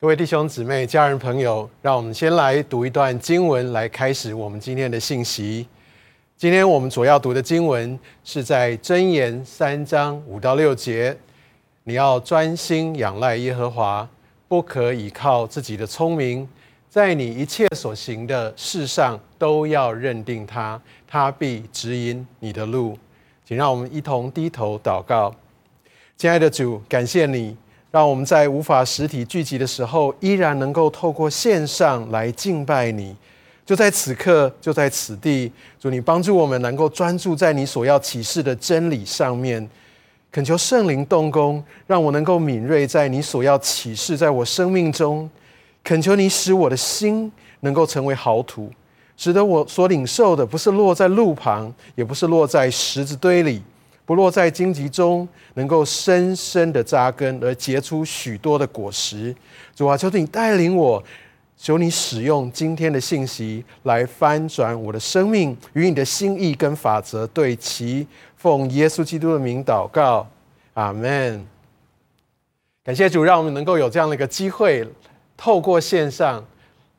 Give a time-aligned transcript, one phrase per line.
[0.00, 5.66] 各位弟兄姊妹、家人朋友，让我们先来读一段经文，来开始我们今天的信息。
[6.36, 11.16] 今天我们所要读的经文是在箴言三章五到六节。
[11.82, 14.08] 你要专心仰赖耶和华，
[14.46, 16.48] 不可倚靠自己的聪明，
[16.88, 22.96] 在你一切所行的事上都要认定他，他必指引你的路。
[23.44, 25.34] 请让我们一同低头祷告。
[26.16, 27.56] 亲爱的主，感谢你。
[27.90, 33.16] 让我们在无法实体聚集的时候，依然能够透过线上来敬拜你。
[33.64, 39.68] 就在此刻，就在此地，主你帮助我们能够专注在你所要启示的真理上面。
[40.30, 45.28] 恳求圣灵动工，让我能够敏锐在你所要启示在我生命中。
[45.82, 48.70] 恳求你使我的心能够成为好土，
[49.16, 53.62] 使得我所领受的不是落在路旁，也不是落在石子堆里。
[54.08, 59.36] 不落在荆棘中，能够深深的扎根而结出许多的果实。
[59.76, 61.04] 主啊，求你带领我，
[61.58, 68.06] 求你使用今天的信息来翻转我的生命，与你的心意跟法则对齐。
[68.38, 70.26] 奉耶稣基督的名祷告，
[70.72, 71.44] 阿门。
[72.82, 74.88] 感谢主，让我们能够有这样的一个机会，
[75.36, 76.42] 透过线上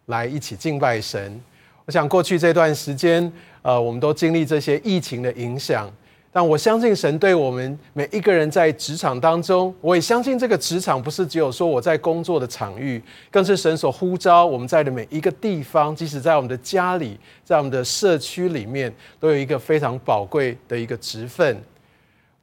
[0.05, 1.41] 来一起敬拜神。
[1.87, 3.33] 我想过去这段时间，
[3.63, 5.91] 呃，我们都经历这些疫情的影响。
[6.31, 21.59] 但我相信神对我们每一个人在职场当中，我也相信这个职场不是只有说我在工作的场域，更是神所呼召我们在的每一个地方，即使在我们的家里，在我们的社区里面，都有一个非常宝贵的一个职分。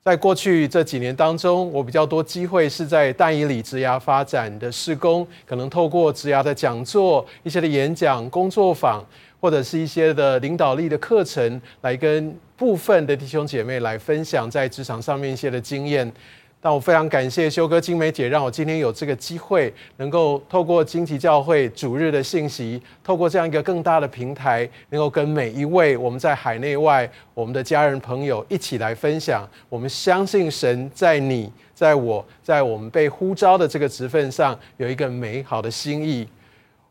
[0.03, 9.05] 在过去这几年当中，我比较多机会是在但以里职涯发展的施工，可能透过职涯的讲座、一些的演讲、工作坊。
[9.41, 16.11] 或者是一些的领导力的课程，来跟部分的弟兄姐妹来分享在职场上面一些的经验。
[16.59, 29.49] 但我非常感谢修哥、金梅姐，让我今天有这个机会，能够透过荆棘教会主日的信息，透过这样一个更大的平台，能够跟每一位我们在海内外我们的家人朋友一起来分享。
[29.69, 36.27] 我们相信神在你、在我、在我们被呼召的这个职份上，有一个美好的心意。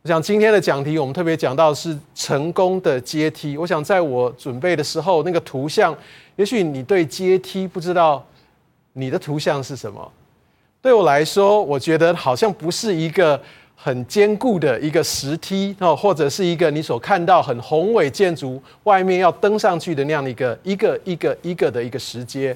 [0.06, 3.58] 我想今天的讲题，我们特别讲到是成功的阶梯。
[3.58, 5.98] 我想在我准备的时候，那个图像，
[6.36, 8.24] 也许你对阶梯不知道
[8.94, 10.12] 你的图像是什么。
[10.80, 13.42] 对我来说，我觉得好像不是一个
[13.76, 22.56] 很坚固的一个石梯哦，或者是一个你所看到很宏伟建筑外面要登上去的那样的一个一个一个一个的一个石阶。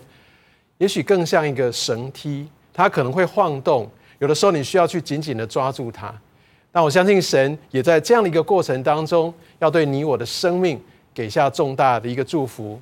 [0.77, 3.89] 也许更像一个绳梯，它可能会晃动，
[4.19, 6.13] 有的时候你需要去紧紧的抓住它。
[6.71, 10.79] 但我相信神也在这样的一个过程当中，要对你我的生命
[11.13, 12.79] 给下重大的一个祝福。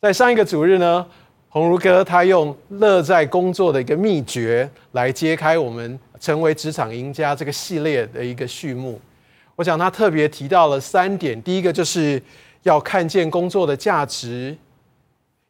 [0.00, 1.06] 在上一个主日呢，
[1.50, 8.98] 鸿儒哥他用乐在工作的一个秘诀来揭开我们成为职场赢家这个系列的一个序幕。
[9.56, 12.22] 我想他特别提到了三点，第一个就是
[12.62, 14.56] 要看见工作的价值，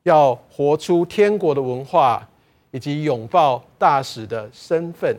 [0.03, 2.29] 要活出天国的文化，
[2.73, 5.17] 以及拥抱大使的身份。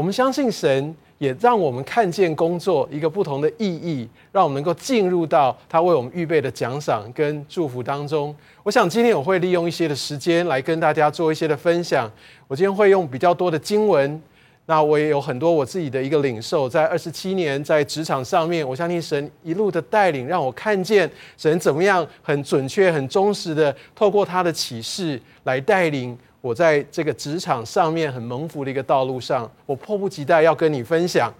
[0.00, 8.34] 我们相信神也让我们看见工作一个不同的意义，让我们能够进入到他为我们预备的奖赏跟祝福当中。
[8.62, 12.10] 我想今天我会利用一些的时间来跟大家做一些的分享。
[12.48, 14.22] 我今天会用比较多的经文，
[14.64, 16.66] 那我也有很多我自己的一个领受。
[16.66, 26.16] 在二十七年在职场上面，我相信神一路的带领，让我看见神怎么样很准确、很忠实的透过他的启示来带领。
[26.40, 31.32] 我在这个职场上面很蒙福的一个道路上，我迫不及待要跟你分享。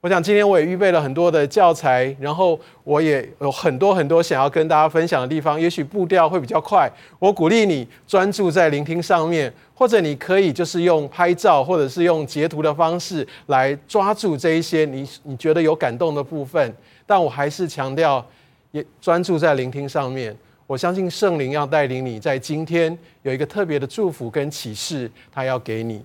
[0.00, 5.60] 我想今天我也预备了很多的教材，然后我也有很多很多想要跟大家分享的地方。
[5.60, 16.74] 也许步调会比较快，我鼓励你专注在聆听上面，或者你可以就是用拍照或者是用截图的方式来抓住这一些你你觉得有感动的部分。
[17.06, 18.26] 但我还是强调，
[18.72, 20.36] 也专注在聆听上面。
[20.72, 26.02] 我相信圣灵要带领你，在今天有一个特别的祝福跟启示，他要给你。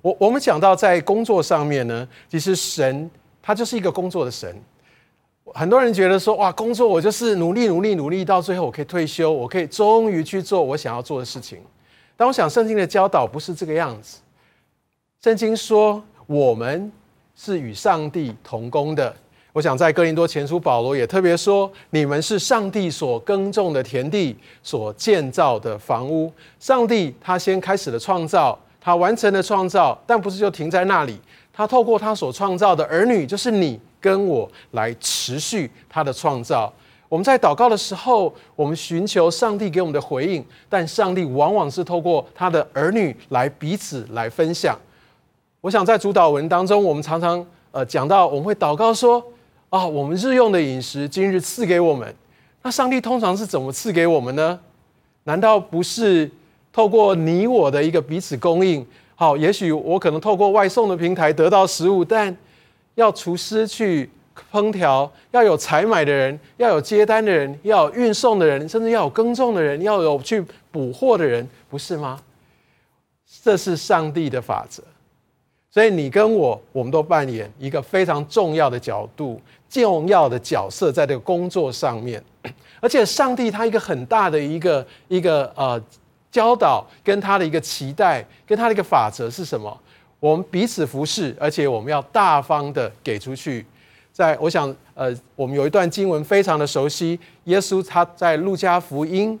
[0.00, 3.10] 我我们讲到在工作上面呢，其实神
[3.42, 4.56] 他就是一个工作的神。
[5.52, 11.58] 很多人觉得说，哇，工作我就是努力努力努力，到最后我可以退休，我可以终于去做我想要做的事情。
[12.16, 14.20] 但我想圣经的教导不是这个样子。
[15.22, 16.90] 圣经说，我们
[17.36, 19.14] 是与上帝同工的。
[19.52, 26.32] 我想在哥林多前书，保罗也特别说：“你们是上帝所耕种的田地，所建造的房屋。
[26.58, 31.20] 上帝他先开始了创造，他完成了创造，但不是就停在那里。
[31.52, 36.72] 他透过他所创造的儿女，就是你跟我，来持续他的创造。
[37.10, 44.74] 我们在祷告的时候，我们寻求上帝给我们的回应，但上帝往往是透过他的儿女来彼此来分享。
[45.60, 49.22] 我想在主祷文当中，我们常常呃讲到，我们会祷告说：
[49.72, 52.14] 啊，我们日用的饮食今日赐给我们。
[52.62, 54.60] 那上帝通常是怎么赐给我们呢？
[55.24, 56.30] 难道不是
[56.70, 58.86] 透过你我的一个彼此供应？
[59.14, 62.36] 好，也许我可能透过外送的平台得到食物，但
[62.96, 64.10] 要厨师去
[64.52, 72.20] 烹调，要有采买的人，要有接单的人，要有运送的人，甚至要有耕种的人，要有去补货的人，不是吗？
[73.42, 74.82] 这是上帝的法则。
[75.72, 79.40] 所以你跟我，我们都扮演一个非常重要的角度、
[79.70, 82.22] 重要的角色，在这个工作上面。
[82.78, 85.82] 而且，上帝他一个很大的一个一个呃
[86.30, 89.80] 教导，跟他的一个期待，跟他的一个法则是什么？
[90.20, 93.64] 我们彼此服侍，而且我们要大方的给出去。
[94.12, 99.40] 在我想，呃，我们有一段经文非常的熟悉，耶稣他在路加福音，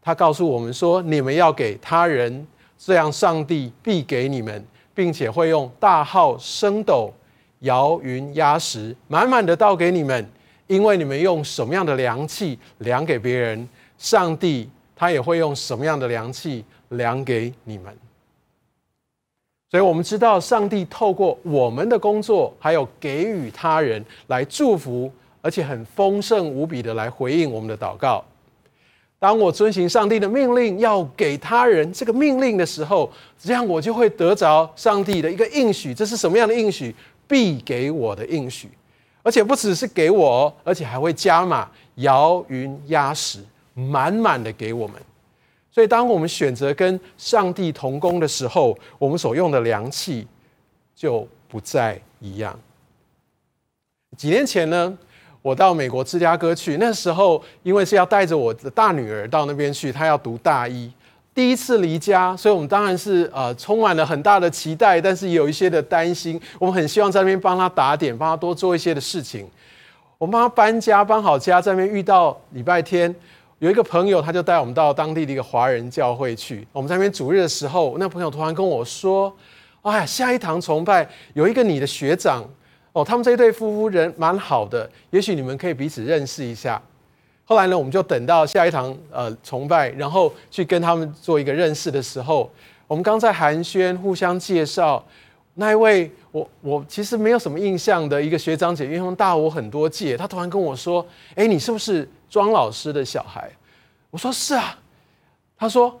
[0.00, 2.46] 他告诉我们说：“你们要给他人，
[2.78, 4.64] 这样上帝必给你们。”
[4.98, 7.08] 并且会用大号升斗
[7.60, 10.28] 摇云压实，满满的倒给你们，
[10.66, 17.96] 因为你们用什么样的量器量给别人，上帝他也会用什么样的量器量给你们。
[19.70, 25.08] 所以，我们知道上帝透过我们的工作，还有给予他人来祝福，
[25.40, 28.24] 而且很丰盛无比的来回应我们的祷告。
[29.18, 35.92] 当我遵行上帝的命令，要给他人这个命令的时候，这样我就会得着上帝的一个应许。
[35.92, 36.94] 这是什么样的应许？
[37.26, 38.70] 必给我的应许，
[39.22, 43.40] 而且不只是给我，而且还会加码，摇云压实，
[43.74, 44.96] 满满的给我们。
[45.70, 50.26] 所以，当我们选择跟上帝同工的时候，我们所用的良器
[50.94, 52.58] 就不再一样。
[54.16, 54.98] 几年前呢，
[55.40, 60.92] 我到美国芝加哥去，那时候因为是要带着我的大女儿到那边去，她要读大一，
[61.34, 66.38] 第一次离家，所以我们当然是呃充满了很大的期待，但是也有一些的担心。
[66.58, 69.48] 我们很希望在那边帮她打点，帮她多做一些的事情。
[70.18, 73.14] 我们帮她搬家，搬好家，在那边遇到礼拜天
[73.60, 76.66] 有一个朋友，他就带我们到当地的一个华人教会去。
[76.72, 79.32] 我们在那边主日的时候，那朋友突然跟我说
[79.82, 82.44] ：“哎呀，下一堂崇拜有一个你的学长。”
[82.98, 86.82] 哦，他们这一对夫妇人蛮好的，也许你们可以彼此认识一下。
[87.44, 92.50] 后来呢，我们就等到下一堂呃崇拜，然后去跟他们做一个认识的时候，
[92.88, 95.04] 我们刚在寒暄，互相介绍
[95.54, 101.06] 那一位我我其实没有什么印象的一个学长姐，因为大我很多届，他突然跟我说
[101.36, 103.48] ：“哎，你是不是庄老师的小孩？”
[104.10, 104.76] 我说：“是啊。”
[105.56, 106.00] 他说。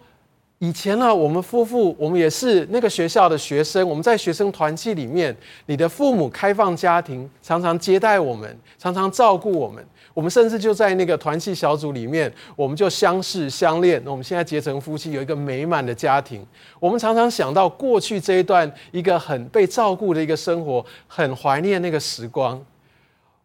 [0.60, 3.88] 以前呢，我们夫妇，我们也是那个学校的学生。
[3.88, 5.34] 我们在学生团契里面，
[5.66, 9.84] 你的父母开放家庭，常常接待我们，常常照顾我们。
[10.12, 14.02] 我们甚至就在那个团契小组里面，我们就相识相恋。
[14.04, 16.44] 我们现在结成夫妻，有一个美满的家庭。
[16.80, 22.60] 我们常常想到过去这一段一个很被照顾的一个生活，很怀念那个时光。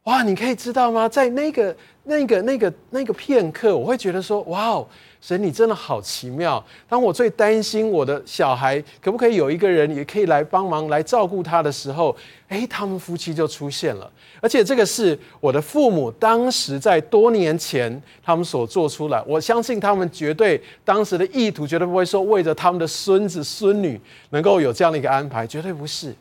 [0.03, 1.07] 哇，你可以知道吗？
[1.07, 4.87] 在那个、那个、那个、那个片刻，我会觉得说，哇哦。
[5.21, 6.61] 神，你真的好奇妙！
[6.89, 12.13] 当我最担心我的小孩可不可以有一个人也可以来帮忙来照顾他的时候，
[12.49, 14.11] 诶，他们夫妻就出现了。
[14.41, 23.97] 而且这个是我的父母当时在多年前他们所做出来，我相信他们绝对当时的意图绝对不会说为着他们的孙子孙女
[24.31, 26.13] 能够有这样的一个安排，绝对不是。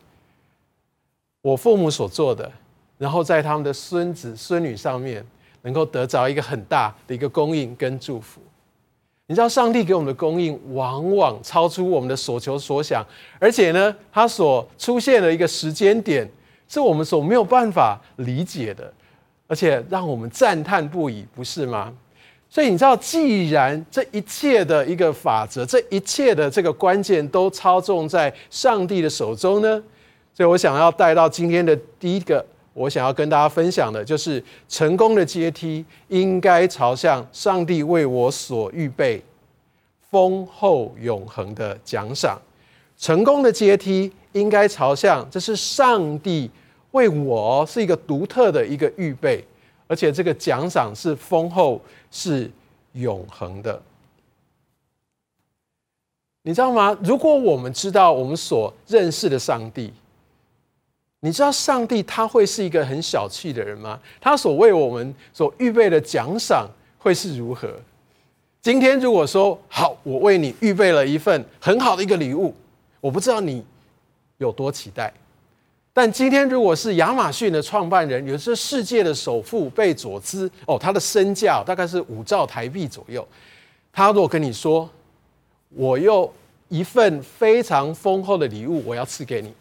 [1.40, 2.48] 我父母所做的，
[3.02, 5.26] 然后在他们的孙子孙女上面
[5.62, 8.40] 能够得着一个很大的一个供应跟祝福。
[9.26, 13.04] 你知道，上帝给我们的供应往往超出我们的所求所想，
[13.40, 16.30] 而且呢，他所出现的一个时间点
[16.68, 18.92] 是我们所没有办法理解的，
[19.48, 21.92] 而且让我们赞叹不已，不是吗？
[22.48, 29.82] 所以你知道，既然这一切的一个法则，这一切的这个关键都操纵在上帝的手中呢，
[30.32, 32.46] 所以我想要带到今天的第一个。
[32.74, 39.22] 我想要跟大家分享的就是，成功的阶梯应该朝向上帝为我所预备
[40.10, 42.40] 丰厚永恒的奖赏。
[42.96, 46.50] 成功的阶梯应该朝向，这是上帝
[46.92, 49.44] 为我是一个独特的一个预备，
[49.86, 52.50] 而且这个奖赏是丰厚，是
[52.92, 53.82] 永恒的。
[56.42, 56.96] 你知道吗？
[57.02, 59.92] 如果我们知道我们所认识的上帝，
[61.24, 63.98] 你知道上帝他会是一个很小气的人吗？
[64.20, 67.72] 他所为我们所预备的奖赏会是如何？
[68.60, 72.52] 今天如果说好，我为你预备了一份很好的一个礼物，
[73.00, 73.64] 我不知道你
[74.38, 75.12] 有多期待。
[75.92, 83.24] 但今天如果是亚马逊的创办人，也是世界的首富贝佐兹哦，他的身价大概是五兆台币左右。
[83.92, 84.90] 他如果跟你说，
[85.68, 86.32] 我有
[86.68, 89.54] 一份非常丰厚的礼物，我要赐给你。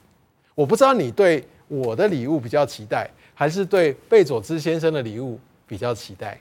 [0.55, 6.39] 我不知道你对我的礼物比较期待，还是对贝佐兹先生的礼物比较期待。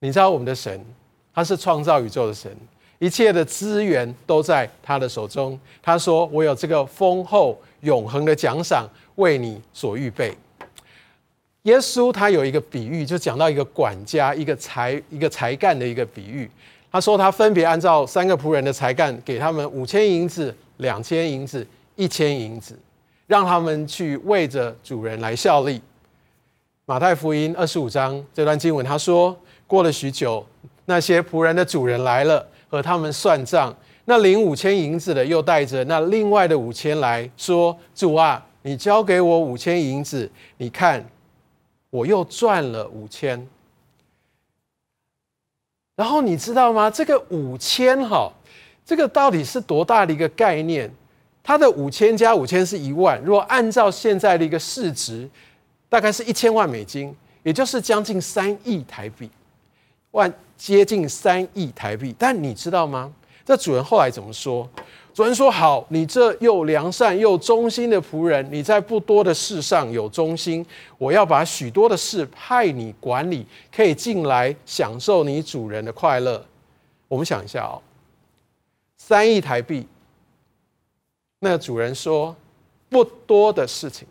[0.00, 0.84] 你知道我们的神，
[1.32, 2.50] 他是创造宇宙的神，
[2.98, 5.58] 一切的资源都在他的手中。
[5.80, 10.36] 他说：“我有这个丰厚永恒的奖赏为你所预备。”
[11.62, 16.50] 耶稣他有一个比喻，就讲到一个管家、一个才、一个才干的一个比喻。
[16.90, 21.64] 他说他分别按照三个仆人的才干，给他们五千银子、两千银子、
[21.96, 22.78] 一千银子，
[23.26, 25.80] 让他们去为着主人来效力。
[26.84, 29.36] 马太福音二十五章这段经文，他说。
[29.64, 30.44] 过了许久，
[30.84, 33.74] 那些仆人的主人来了，和他们算账。
[34.04, 41.02] 那领五千银子的又带着那另外的五千来说：“主啊，你交给我五千银子，你看，
[41.88, 43.48] 我又赚了五千。”
[45.96, 46.90] 然后你知道吗？
[46.90, 48.30] 这个五千哈，
[48.84, 50.92] 这个到底是多大的一个概念？
[51.42, 55.28] 他的五千加五千是一万，如果按照现在的一个市值，
[55.88, 59.28] 大概是一千万美金，也就是将近三亿台币。
[60.12, 63.12] 万接近三亿台币，但你知道吗？
[63.44, 64.68] 这主人后来怎么说？
[65.14, 70.64] 主人说：“好，你这又良善又忠心的仆人，你在不多的事上有忠心，
[70.96, 73.44] 我要把许多的事派你管理，
[73.74, 76.42] 可以进来享受你主人的快乐。”
[77.08, 77.76] 我们想一下哦，
[78.96, 79.86] 三亿台币，
[81.44, 82.34] 那个主人说
[82.88, 84.06] 不多的事情，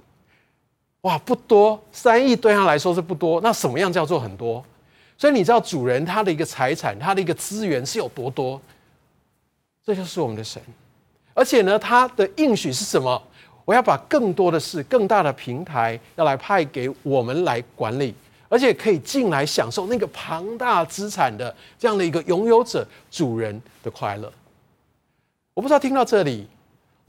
[1.01, 4.61] 哇，不多，三亿对他来说是不多，那什么样叫做很多？
[5.17, 8.59] 所以你知道主人他的一个财产，他的一个资源是有多多？
[9.85, 10.61] 这就是我们的神，
[11.33, 13.21] 而且呢，他的应许是什么？
[13.63, 18.13] 我要把更多的事、更大的平台要来派给我们来管理，
[18.49, 24.29] 而且可以进来享受那个庞大资产的这样的一个拥有者主人的快乐。
[25.53, 26.47] 我不知道听到这里，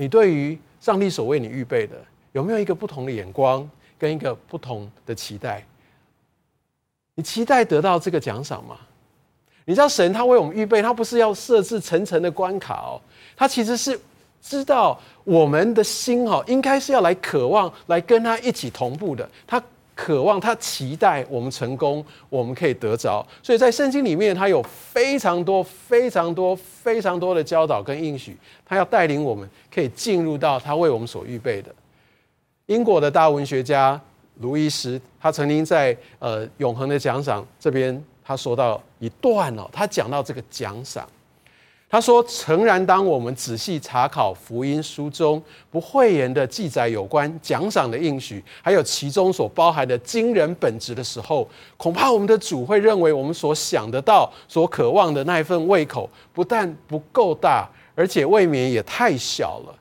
[0.02, 1.94] 你对于上帝所为你预备的
[2.32, 5.64] 有没有一个不同的眼光跟一个不同的期待？
[7.14, 8.76] 你期待得到这个奖赏吗？
[9.64, 13.00] 你知道神他为我们预备，他不是要设置层层的关卡哦，
[13.37, 13.97] 他其实是
[14.40, 19.30] 知道我们的心哦，应该是要来渴望来跟他一起同步的。
[19.47, 19.62] 他
[20.04, 23.25] 渴望，他期待我们成功，我们可以得着。
[23.40, 31.73] 所以在圣经里面，他有非常多、非常多、非常多的教导跟应许，他要带领我们可以进入到他为我们所预备的。
[32.66, 34.00] 英国的大文学家。
[34.40, 41.06] 卢医师，他曾经在呃永恒的奖赏这边，他说到一段哦，他讲到这个奖赏，
[41.92, 51.46] 他说：诚然，当我们仔细查考福音书中不讳言的记载有关奖赏的应许，还有其中所包含的惊人本质的时候，
[51.76, 59.75] 恐怕我们的主会认为我们所想得到、所渴望的那一份胃口，不但不够大，而且未免也太小了。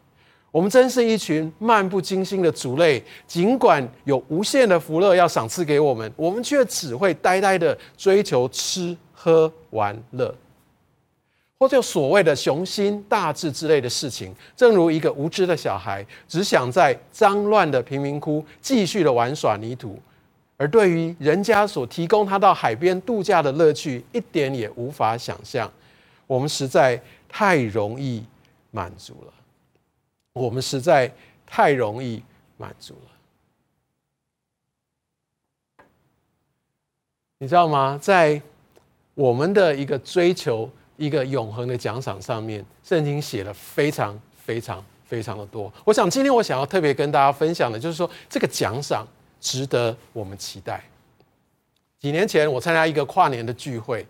[0.52, 10.36] 我们真是一群漫不经心的族类，尽管有无限的福乐要赏赐给我们，我们却只会呆呆的追求吃喝玩乐，
[11.62, 14.34] 或者所谓的雄心大志之类的事情。
[14.56, 20.00] 正如一个无知的小孩，只想在脏乱的贫民窟继续的玩耍泥土，
[20.58, 25.72] 而对于人家所提供他到海边度假的乐趣，一点也无法想象。
[26.26, 27.00] 我们实在
[27.30, 28.26] 太容易
[28.72, 29.34] 满足了。
[30.34, 31.14] 我们实在
[31.46, 32.24] 太容易
[32.58, 35.86] 满足了，
[37.38, 38.00] 你知道吗？
[38.02, 38.42] 在
[39.14, 40.68] 我们的一个追求
[41.02, 45.72] 一个永恒的奖赏上面，圣经写了非常非常非常的多。
[45.84, 49.08] 我想今天我想要特别跟大家分享的，就是说这个奖赏
[49.40, 50.84] 值得我们期待。
[52.00, 54.06] 几年前我参加一个跨年的聚会，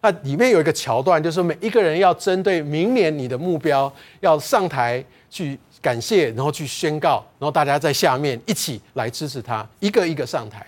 [0.00, 5.58] 那里面有一个桥段，就是每一个人要针对明年你的目标要上台去。
[5.82, 10.66] 感谢，然后去宣告，然后大家在下面一起来支持他，一个一个上台。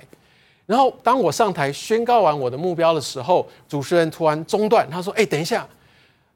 [0.69, 5.67] 然后当我上台宣告完我的目标的时候，主持人突然中断，他说：“哎，等一下，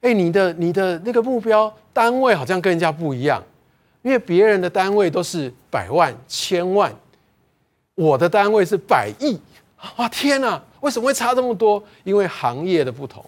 [0.00, 3.44] 哎，你的你的那个目标单位好像跟人家不一样，
[4.00, 6.90] 因为别人的单位都是百万、千万，
[7.94, 9.38] 我的单位是百亿。
[9.98, 11.84] 哇，天哪，为什么会差这么多？
[12.02, 13.22] 因为行业的不同。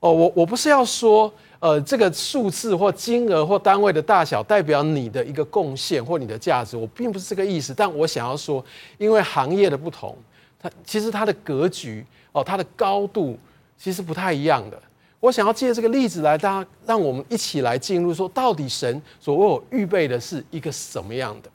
[0.00, 7.74] 哦，我我不是要说。”呃，这个数字或金额或单位的大小代表你的一个贡献或你的价值，我并不是这个意思。
[7.74, 8.64] 但我想要说，
[8.96, 10.16] 因为行业的不同，
[10.60, 13.38] 它其实它的格局哦，它的高度
[13.76, 14.80] 其实不太一样的。
[15.20, 21.50] 我想要借这个例子来，大家让我们一起来进入说，到底神所为我预备的是一个什么样的？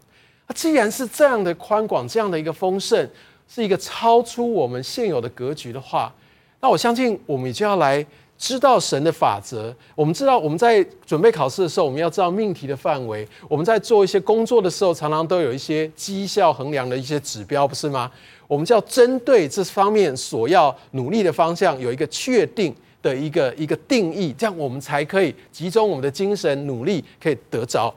[0.48, 3.10] 那既然是这样的宽广，这样的一个丰盛，
[3.48, 6.14] 是一个超出我们现有的格局的话，
[6.60, 8.06] 那我相信我们就要来。
[8.36, 13.26] 知道神的法则，我们知道我们在准备考试的时候，我们要知道命题的范围。
[13.48, 18.12] 我们在做一些工作的时候，常常都有一些绩效衡量的一些指标，不是吗？
[18.48, 27.94] 我们就要针对这方面所要努力的方向，有一个确定的一个一个定义，这样我们才可以集中我们的精神努力，可以得着。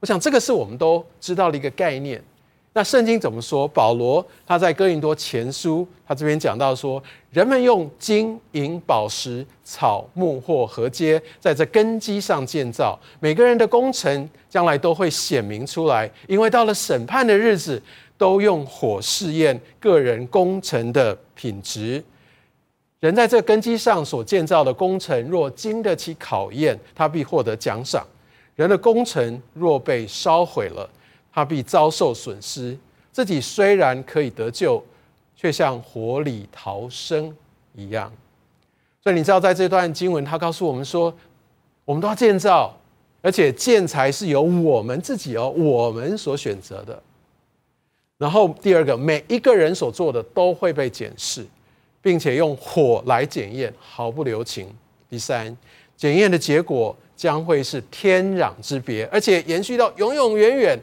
[0.00, 2.22] 我想这个是我们都知道的一个概念。
[2.72, 3.66] 那圣经怎么说？
[3.66, 17.82] 保罗他在哥林多前书，他这边讲到说，人们用金银宝石、草木或禾秸，在这根基上建造，每个人的工程将来都会显明出来，因为到了审判的日子，
[18.20, 22.04] 都用火试验个人工程的品质。
[22.98, 28.02] 人在这根基上所建造的工程，若经得起考验，他必获得奖赏；
[28.56, 30.86] 人的工程若被烧毁了，
[31.32, 32.76] 他必遭受损失，
[33.10, 34.84] 自己虽然可以得救，
[35.34, 37.34] 却像火里逃生
[37.74, 38.12] 一样。
[39.02, 41.10] 所以你知道，在这段经文，他告诉我们说，
[41.86, 42.76] 我们都要建造，
[43.22, 47.02] 而且建材是由我们自己哦，我们所选择的。
[48.20, 51.42] 然后第二个，每一个人所做的都会被检视，
[52.02, 54.68] 并且用火来检验，毫不留情。
[55.08, 55.56] 第三，
[55.96, 60.78] 检验的结果将会是天壤之别，而且延续到永永远远。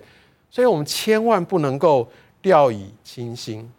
[0.49, 2.09] 所以我们千万不能够
[2.41, 3.71] 掉以轻心。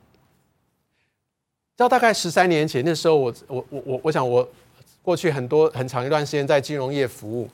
[1.76, 4.48] 到大概十三年前，那时候我我我我我想我
[5.02, 7.48] 过去很多很长一段时间在金融业服务，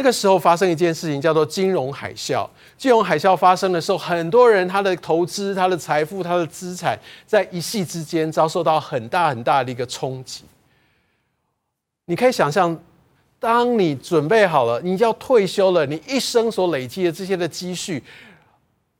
[0.00, 2.48] 那个时候发生一件事情叫做金融海啸。
[2.78, 10.44] 金融海啸发生的时候，很多人他的投资、他的财富、他的资产，在一夕之间遭受到很大很大的一个冲击。
[12.06, 12.74] 你可以想象，
[13.38, 18.02] 当你准备好了，你要退休了，你一生所累积的这些的积蓄。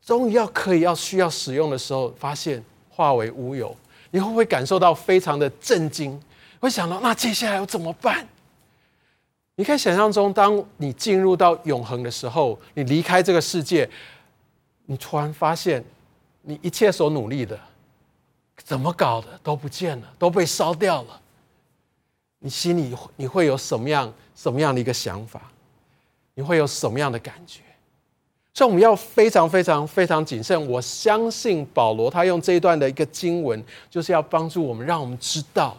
[0.05, 3.75] 终于要可以要需要使用的时候，发现化为乌有，
[4.11, 6.21] 你会不会感受到非常的震惊？
[6.59, 8.29] 会想到那接下来要怎么办？
[9.61, 13.87] 你可以想象中，当你进入到永恒的时候，你离开这个世界，
[14.87, 15.85] 你突然发现，
[16.41, 17.61] 你一切所努力的，
[18.65, 21.21] 怎么搞的都不见了，都被烧掉了。
[22.39, 25.43] 你心里你会有什么样什么样的一个想法？
[26.33, 27.61] 你会有什么样的感觉？
[28.55, 30.67] 所以我们要非常非常非常谨慎。
[30.71, 35.77] 我相信保罗他用这一段的一个经文，就是要帮助我们，让我们知道，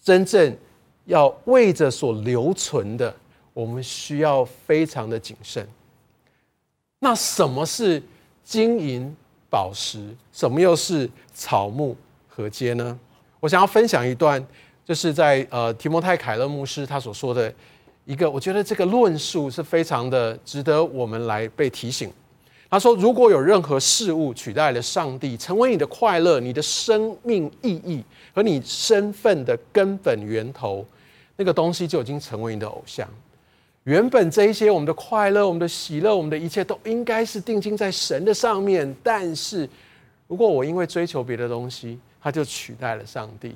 [0.00, 0.56] 真正
[1.04, 3.14] 要为着所留存的，
[3.52, 5.66] 我们需要非常的谨慎。
[6.98, 8.02] 那什么是
[8.44, 9.14] 金银
[9.48, 10.14] 宝石？
[10.32, 11.96] 什么又是草木
[12.28, 12.98] 禾秸呢？
[13.40, 14.44] 我想要分享一段，
[14.84, 17.52] 就是在呃提摩太凯勒牧师他所说的。
[18.06, 22.10] 一个，我觉得这个论述是非常的值得我们来被提醒。
[22.70, 30.86] 他说：“如果有任何事物取代了上帝，成为你的快乐、你的生命意义和你身份的根本源头，
[31.36, 33.08] 那个东西就已经成为你的偶像。
[33.82, 38.94] 原本这一些我们的快乐、我们的喜乐、我们的一切，都应该是定睛在神的上面。
[39.02, 39.68] 但是，
[40.28, 43.52] 如果我因为追求别的东西，它就取代了上帝。”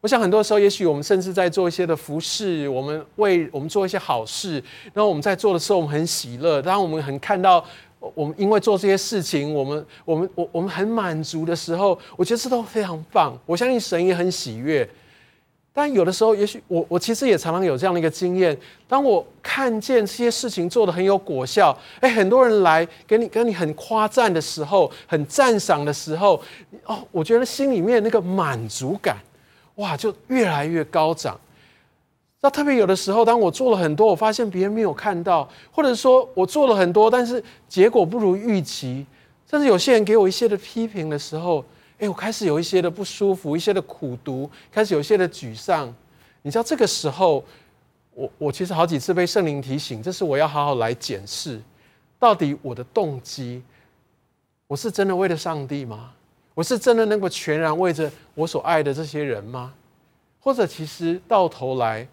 [0.00, 4.62] 我想很多时候，也许我们甚至在做一些的服饰，我们为我们做一些好事，
[4.94, 6.62] 然后我们在做的时候，我们很喜乐。
[6.62, 7.64] 当我们很看到
[8.14, 13.36] 我们因为做这些事情，我们我们我我们很满足的时候，我觉得这都非常棒。
[13.44, 14.88] 我相信神也很喜悦。
[15.72, 18.56] 但有的时候，也许我我其实也常常有这样的一个经验：
[18.88, 26.42] 当我看见这些事情做得很有果效，哎，很多人来给你跟你很夸赞的时候，很赞赏的时候，
[26.84, 29.18] 哦，我觉得心里面那个满足感。
[29.76, 31.38] 哇，就越来越高涨。
[32.40, 39.04] 那特别有的时候，当我做了很多，我发现别人没有看到，或者说我做了很多，但是结果不如预期，
[39.50, 41.64] 甚至有些人给我一些的批评的时候，
[41.98, 45.92] 哎，我开始有一些的不舒服，一些的苦读，开始有一些的沮丧。
[46.42, 47.42] 你知道，这个时候，
[48.14, 51.60] 我我其实好几次被圣灵提醒，这是我要好好来检视，
[52.20, 53.60] 到底我的动机，
[54.68, 56.12] 我是真的为了上帝吗？
[56.54, 59.74] 我是真的能够全然为着我所爱的这些人吗？
[60.40, 62.06] 或者其实到头来，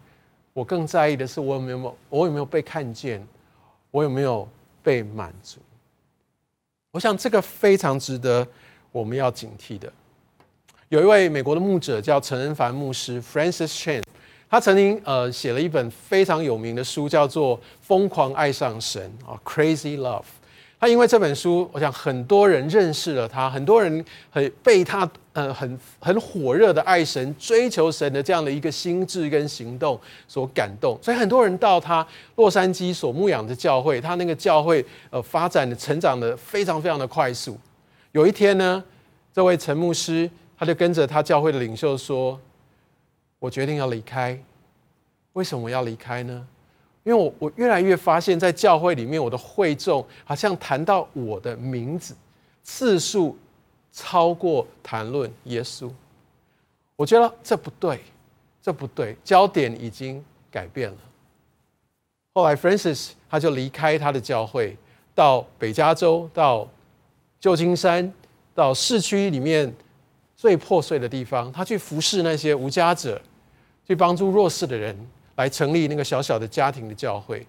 [0.55, 3.21] 我更在意的是我有没有我有没有被看见，
[3.91, 4.47] 我有没有
[4.81, 5.59] 被满足？
[6.91, 8.47] 我想这个非常值得
[8.89, 9.91] 我们要警惕的。
[10.87, 14.01] 有一位美国的牧者叫陈恩凡牧师 （Francis Chan），
[14.49, 20.21] 他曾经呃写了一本非常有名的书，叫做《疯狂爱上神》啊，《Crazy Love》。
[20.79, 32.05] 他因为这本书，我想很多人认识了他，很多人很被他呃很很火热的爱神、追求神的这样的一个心智跟行动所感动，所以很多人到他
[32.37, 37.59] 洛杉矶所牧养的教会，他那个教会呃发展的成长的非常非常的快速。
[38.13, 38.81] 有一天呢，
[39.33, 42.39] 这位陈牧师他就跟着他教会的领袖说
[43.37, 44.41] ：“我决定要离开，
[45.33, 46.47] 为什么要离开呢？
[47.03, 52.15] 因为我我越来越发现，在教会里面，我的会众好像谈到我的名字
[52.63, 53.37] 次数
[53.95, 55.89] 超过谈论耶稣。
[56.97, 58.01] 我觉得这不对，
[58.61, 60.97] 这不对，焦点已经改变了。
[62.33, 64.75] 后来，Francis 他就离开他的教会，
[65.13, 66.67] 到北加州，到
[67.39, 68.13] 旧金山，
[68.53, 69.73] 到市区里面
[70.35, 73.21] 最破碎的地方，他去服侍那些无家者，
[73.87, 74.95] 去帮助弱势的人。
[75.35, 77.45] 来成立那个小小的家庭的教会，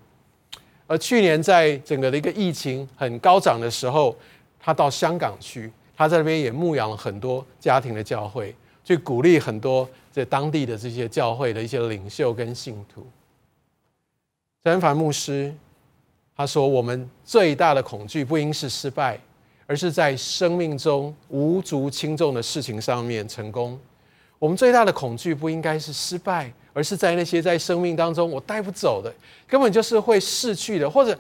[0.88, 4.12] 而去年在整个的一个疫情很高涨的时候，
[4.58, 8.54] 他到香港去，他在那边也牧养了很多家庭的教会，
[8.84, 13.06] 去鼓励很多在当地的这些教会的一些领袖跟信徒。
[14.62, 15.54] 曾凡牧师
[16.36, 19.18] 他说：“我们最大的恐惧不应是失败，
[19.66, 23.78] 而是在生命中无足轻重的事情上面成功。
[24.38, 29.10] 我们最大的恐惧不应该是失败。”而是在那些在生命当中我带不走的，
[29.48, 31.18] 根本就是会逝去的，或者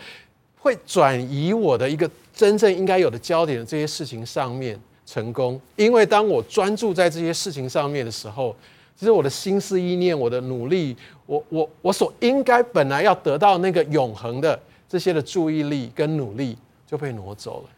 [0.58, 5.58] 会转移我的一个真正应该有的焦点的这些事情上面成功。
[5.74, 8.54] 因为当我专注在这些事情上面的时候，
[8.94, 10.94] 其实我的心思意念、我的努力，
[11.24, 17.70] 我我我所应该本来要得到那个永恒的这些的注意力跟努力就被挪走了。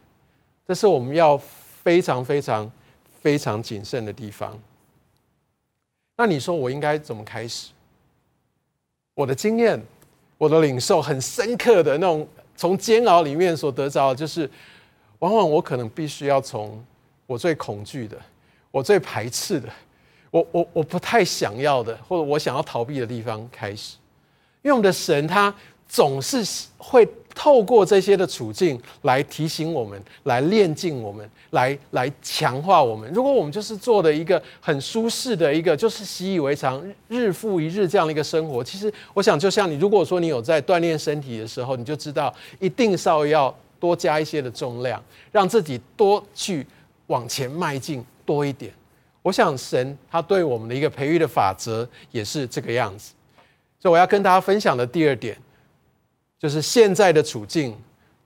[0.66, 2.70] 这是我们要非常非常
[3.22, 4.58] 非常谨慎的地方。
[6.16, 7.68] 那你说我应该怎么开始？
[9.14, 9.80] 我的经验，
[10.36, 12.26] 我的领受很深刻的那种，
[12.58, 14.50] 从煎熬里面所得着，就是
[15.20, 16.84] 往往我可能必须要从
[17.24, 18.18] 我最恐惧的、
[18.72, 19.68] 我最排斥的、
[20.32, 23.96] 我我我不太想要的，或者我想要逃避的地方开始，
[24.62, 25.54] 因为我们的神他
[25.88, 26.44] 总是
[26.76, 27.08] 会。
[27.34, 33.08] 透过这些的处境来提醒我们，来练进我们，来来强化我们。
[33.12, 46.66] 如果我们就是做的一个很舒适的一个，就是习以为常，日复一日这样的一个生活，其实我想，就像你如果说你有在锻炼身体的时候，你就知道一定稍微要多加一些的重量，让自己多去
[47.06, 48.72] 往前迈进多一点。
[49.22, 53.12] 我想神他对我们的一个培育的法则也是这个样子。
[53.78, 55.38] 所以我要跟大家分享的第二点。
[56.38, 57.76] 就是现在的处境，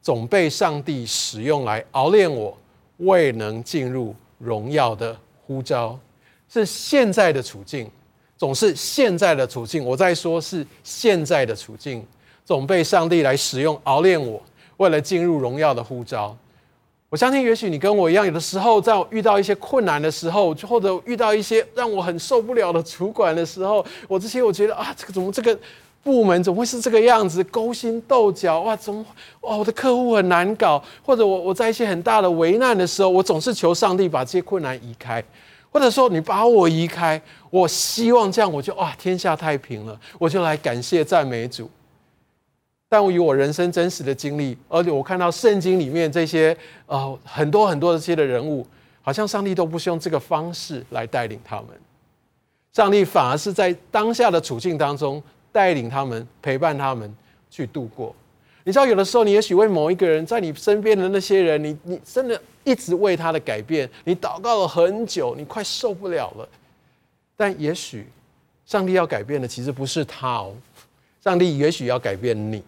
[0.02, 2.56] 总被上帝使用来熬炼我，
[2.98, 5.98] 未能进入荣耀的呼召。
[6.46, 7.90] 是现在的处境，
[8.36, 9.82] 总是现在的处境。
[9.82, 12.06] 我在说，是现在的处境，
[12.44, 14.42] 总被上帝来使用熬炼我，
[14.76, 16.36] 为了进入荣耀的呼召。
[17.08, 25.58] 我相信，也许你跟我一样，有的时候在我遇到一些困难的时候，或者遇到一些让我很受不了的主管的时候，我这些我觉得啊，这个怎么这个。
[26.02, 27.44] 部门怎么会是这个样子？
[27.44, 28.74] 勾心斗角哇！
[28.74, 29.04] 怎么
[29.42, 29.56] 哇？
[29.56, 35.22] 我的客户很难搞，或者我我在一些很大的危难的时候，我总是求上帝把这些困难移开，
[35.70, 41.70] 或者说你把我移开，我希望这样我就哇天下太平了，我就来感谢赞美主。
[42.88, 48.66] 但我以我人生真实的经历，而且我看到圣经里面这些呃很多很多的这些的人物，
[49.02, 51.68] 好像上帝都不是用这个方式来带领他们，
[52.72, 55.22] 上帝反而是在当下的处境当中。
[55.52, 57.14] 带领他们，陪伴他们
[57.50, 58.14] 去度过。
[58.64, 66.48] 你知道，有的时候，你也许为某一个人，在你身边的那些人，你你真的一直为他的改变，你祷告了很久，你快受不了了。
[67.36, 68.06] 但也许，
[68.64, 70.54] 上帝要改变的其实不是他哦，
[71.22, 72.62] 上帝也许要改变你。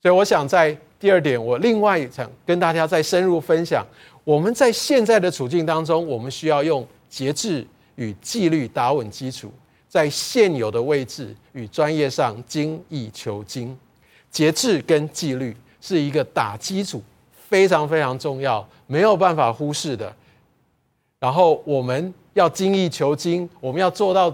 [0.00, 3.84] 所以，我想在第二点，我另外想跟大家再深入分享，
[4.22, 9.52] 我们在现在的处境当中，我们需要用节制与纪律打稳基础。
[9.90, 13.76] 在现有的位置与专业上精益求精，
[14.30, 17.02] 节制跟纪律是一个打基础，
[17.48, 20.14] 非常非常重要，没有办法忽视的。
[21.18, 24.32] 然后我们要精益求精，我们要做到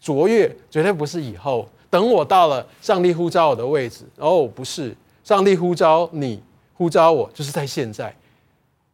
[0.00, 4.92] 卓越，绝对不是以后等我到了上帝呼召我的位置哦，不是
[5.22, 6.42] 上帝呼召你，
[6.74, 8.12] 呼召我，就是在现在。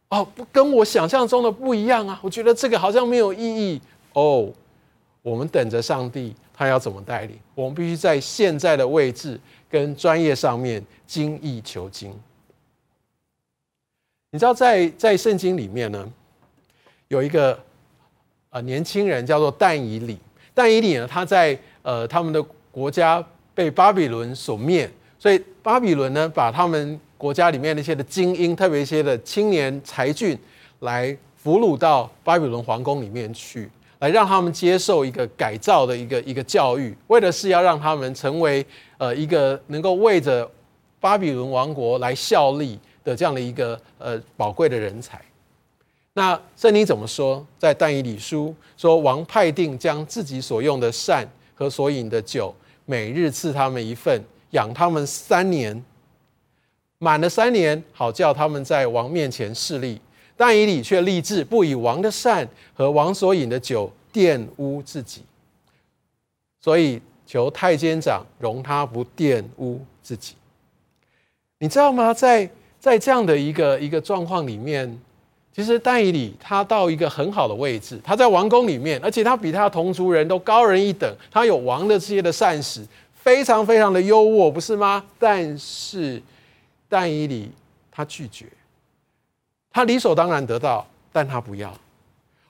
[0.09, 2.19] 哦，不跟我想象中的不一样啊！
[2.21, 3.81] 我觉得这个好像没有意义
[4.13, 4.47] 哦。
[5.23, 7.35] 我们等着上帝，他要怎么带领？
[7.55, 12.13] 我们必须在现在的位置跟专业上面精益求精。
[14.31, 16.11] 你知道在，在在圣经里面呢，
[17.07, 17.57] 有一个
[18.49, 20.19] 呃年轻人叫做但以理。
[20.53, 30.37] 但以理呢，他在呃他们的国家被巴比伦所灭，所以巴比伦呢把他们国家里面那些的精英，特别一些的青年才俊，
[30.81, 33.69] 来俘虏到巴比伦皇宫里面去。
[34.03, 38.65] 来让他们接受一个改造的一个一个教育，为的是要让他们成为
[38.97, 40.49] 呃一个能够为着
[40.99, 45.21] 巴比伦王国来效力的这样的一个呃宝贵的人才。
[46.11, 47.47] 那圣经怎么说？
[47.57, 55.81] 在但以理书说，王派定将自己所用的膳和所饮的酒每日赐他们一份，养他们三年。
[56.97, 60.01] 满了三年，好叫他们在王面前侍立。
[60.35, 65.21] 但以理却立志不以王的善和王所饮的酒玷污自己，
[66.61, 70.35] 所以求太监长容他不玷污自己。
[71.59, 72.13] 你知道吗？
[72.13, 74.99] 在在这样的一个一个状况里面，
[75.55, 85.03] 其实但以理他到一个很好的位置，他在王宫里面，而且他比他同族人都高人一等，他有王的这些的膳食，非常非常的优渥，不是吗？
[85.17, 86.21] 但是。
[86.89, 87.49] 但以理
[87.89, 88.45] 他拒绝，
[89.73, 91.73] 他理所当然得到，但他不要。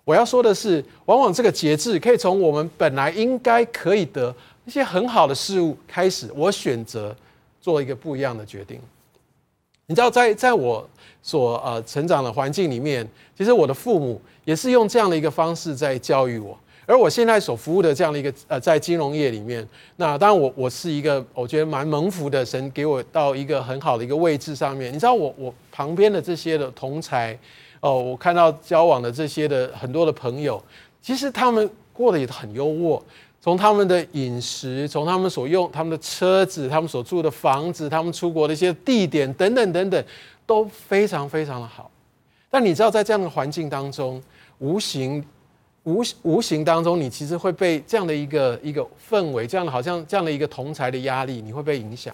[0.03, 7.15] 我要说的是，往往这个节制可以从我们本来应该可以得一些很好的事物开始，我选择
[7.61, 8.77] 做一个不一样的决定。
[9.85, 10.87] 你知道在，在我
[11.21, 13.07] 所呃成长的环境里面，
[13.37, 16.57] 其实我的父母也是用这样的一个方式在教育我。
[16.85, 19.65] 而我现在所服务的这样的一个呃，在金融业里面，
[19.95, 24.93] 那当然我我是一个我觉得蛮蒙福的，神给我到一个很好的一个位置上面。
[24.93, 27.37] 你知道我我旁边的这些的同才，
[27.79, 30.61] 哦，我看到交往的这些的很多的朋友，
[31.01, 33.01] 其实他们过得也很优渥，
[33.39, 40.05] 从他们的饮食，从他们所用他们的车子，他们所住的房子，他们出国的一些地点等等等等，
[40.45, 41.89] 都非常非常的好。
[42.49, 44.21] 但你知道在这样的环境当中，
[44.59, 45.23] 无形。
[45.83, 52.13] 无无形当中，你其实会被这样的一个一个氛围，这样的好像这样的一个同侪的压力，你会被影响。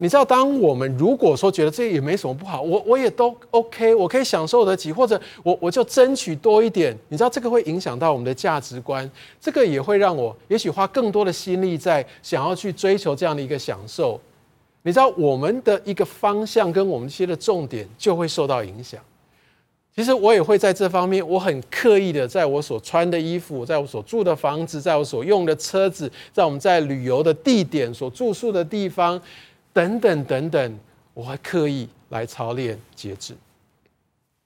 [0.00, 6.96] 你知道，当我们如果说觉得这也没什么不好，我我也都 OK，我可以享受得起，或者我我就争取多一点。
[7.08, 14.20] 你知道，这个会影响到我们的价值观，这个也会让我也许花更多的心力在想要去追求这样的一个享受。
[14.82, 19.00] 你知道，我们的一个方向跟我们一些的重点就会受到影响。
[19.98, 29.20] 其实我也会在这方面，我很刻意的，在我所穿的衣服，在我所住的房子，在我所用的车子，在我们在旅游的地点、所住宿的地方，
[29.72, 30.78] 等等等等，
[31.14, 33.34] 我会刻意来操练节制，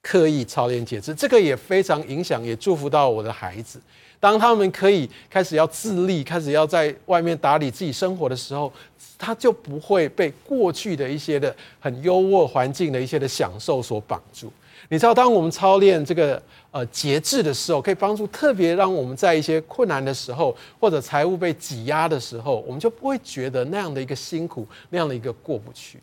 [0.00, 3.78] 刻意操练节制，这个也非常影响，也祝福到我的孩子。
[4.18, 8.72] 当他们可以开始要自立，开始要在外面打理自己生活的时候，
[9.18, 14.50] 他就不会被过去的一些的很优渥环境的一些的享受所绑住。
[14.92, 25.98] 你知道，当我们操练这个呃节制的时候，可以帮助特别让我们在一些困难的时候，或者财务被挤压的时候，我们就不会觉得那样的一个辛苦，那样的一个过不去。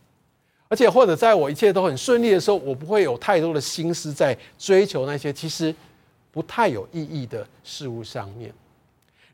[0.68, 5.72] 而且，或者在我一切都很顺利的时候，我不会有太多的心思在追求那些其实
[6.32, 8.52] 不太有意义的事物上面。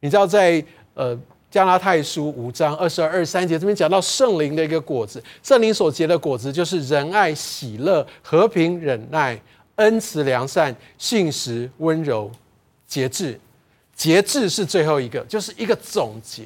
[0.01, 0.61] 你知道在，
[0.95, 1.17] 呃
[1.55, 9.41] 加拉太书五章二十二、二十三节这边讲到圣灵的一个果子，圣灵所结的果子就是仁爱、喜乐、和平、忍耐、
[9.75, 12.29] 恩慈、良善、信实、温柔、
[12.85, 13.39] 节制。
[13.95, 16.43] 节制是最后一个，就是一个总结。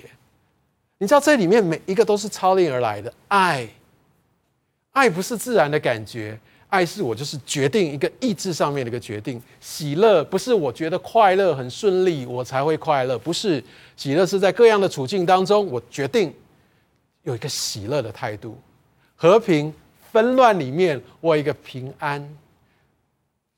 [1.00, 3.12] 你知道这里面每一个都是操练而来的。
[3.30, 3.68] 爱，
[4.92, 6.40] 爱不是自然的感觉。
[6.70, 13.64] 爱是我就是决定一个意志上面的一个决定，喜乐不是我觉得快乐很顺利我才会快乐，不是，
[13.98, 16.32] 喜乐是在各样的处境当中我决定
[17.24, 18.56] 有一个喜乐的态度，
[19.16, 19.74] 和平
[20.12, 22.38] 纷乱里面我有一个平安，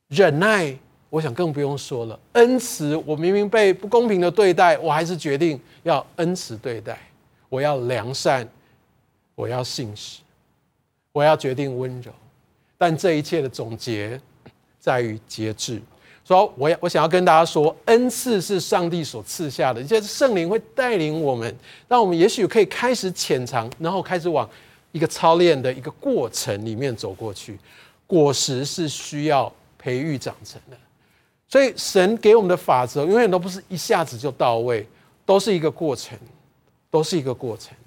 [0.07, 0.73] 忍耐
[1.09, 6.97] 我想更不用说了，恩慈我明明被不公平的对待我还是决定要恩慈对待，
[7.49, 8.47] 我要良善，
[9.35, 10.21] 我要信实，
[11.11, 12.09] 我要决定温柔。
[12.81, 14.19] 但这一切的总结
[14.79, 15.79] 在于节制。
[16.25, 21.55] 说，我要我想要跟大家说，恩赐是上帝所赐下的，也就是圣灵会带领我们，
[21.87, 24.49] 让我们也许可以开始潜藏，然后开始往
[24.93, 27.59] 一个操练的一个过程里面走过去。
[28.07, 30.75] 果实是需要培育长成的，
[31.47, 34.87] 所以神给我们的法则永远都不是一下子就到位，
[35.23, 36.17] 都是一个过程，
[36.89, 37.77] 都是一个过程。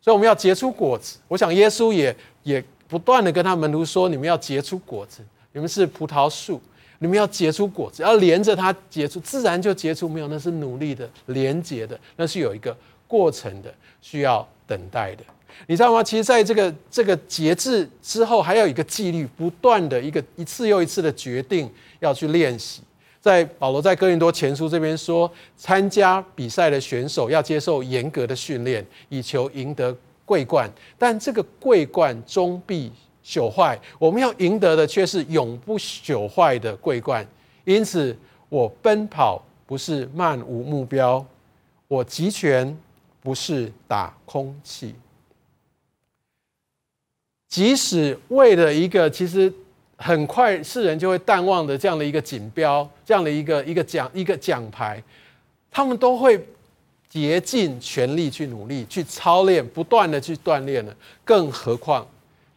[0.00, 1.18] 所以我们要结出果子。
[1.28, 2.64] 我想耶稣也也。
[2.90, 6.60] 不断的跟他门徒说：“你们要结出果子，你们是葡萄树，
[6.98, 10.08] 你们要结出果子，要连着它结出，自然就结出。
[10.08, 12.76] 没有，那是努力的，连结的，那是有一个
[13.06, 13.72] 过程的，
[14.02, 15.22] 需要等待的。
[15.68, 16.02] 你知道吗？
[16.02, 22.82] 其实，在这个这个节制之后，还有一个纪律，不断的一个一次又一次的决定要去练习。
[23.20, 29.96] 在保罗在哥林多前书这边说，参加比赛的选手要接受严格的训练，以求赢得。”
[30.30, 32.92] 桂冠，但这个桂冠终必
[33.24, 33.76] 朽坏。
[33.98, 37.26] 我们要赢得的却是永不朽坏的桂冠。
[37.64, 38.16] 因此，
[38.48, 41.26] 我奔跑不是漫无目标，
[41.88, 42.78] 我击拳
[43.20, 44.94] 不是打空气。
[47.48, 49.52] 即使为了一个其实
[49.96, 55.02] 很快世人就会淡忘的这样的一个锦标，这样的一个一个奖一个奖牌，
[55.72, 56.46] 他们都会
[57.10, 60.96] 竭尽全力去努力、去操练、不断的去锻炼了。
[61.24, 62.06] 更何况，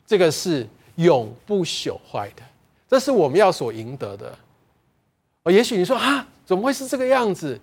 [0.08, 2.44] 这个是永不朽坏的，
[2.88, 4.38] 这是我们要所赢得的。
[5.42, 7.60] 哦，也许你说啊，怎么会是这个样子？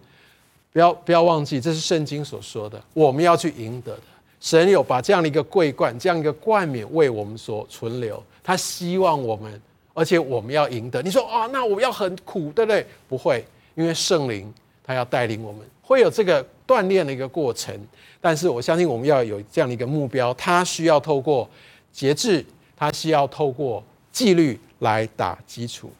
[0.72, 4.03] 不要不要忘记，这是圣经所说的，我们要去赢得的。
[4.40, 9.61] 神有把这样的一个桂冠、这样一个冠冕为我们所存留，他希望我们，
[9.92, 11.03] 而且我们要赢得。
[11.03, 12.87] 你说啊，那我要很苦，对不对？
[13.09, 14.53] 不会，因为圣灵
[14.90, 17.72] 他要带领我们，会有这个锻炼的一个过程。
[18.20, 21.48] 但是我相信我们要有这样的一个目标，他需要透过
[21.92, 25.92] 节制，他需要透过纪律来打基础。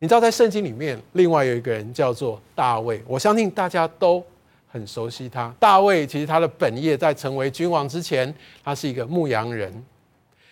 [0.00, 4.22] 你知道，在圣经里面，另外有一个人叫做大卫，我相信大家都
[4.70, 5.50] 很熟悉他。
[5.58, 9.72] 大卫其实他的本业在成为君王之前，他是一个牧羊人。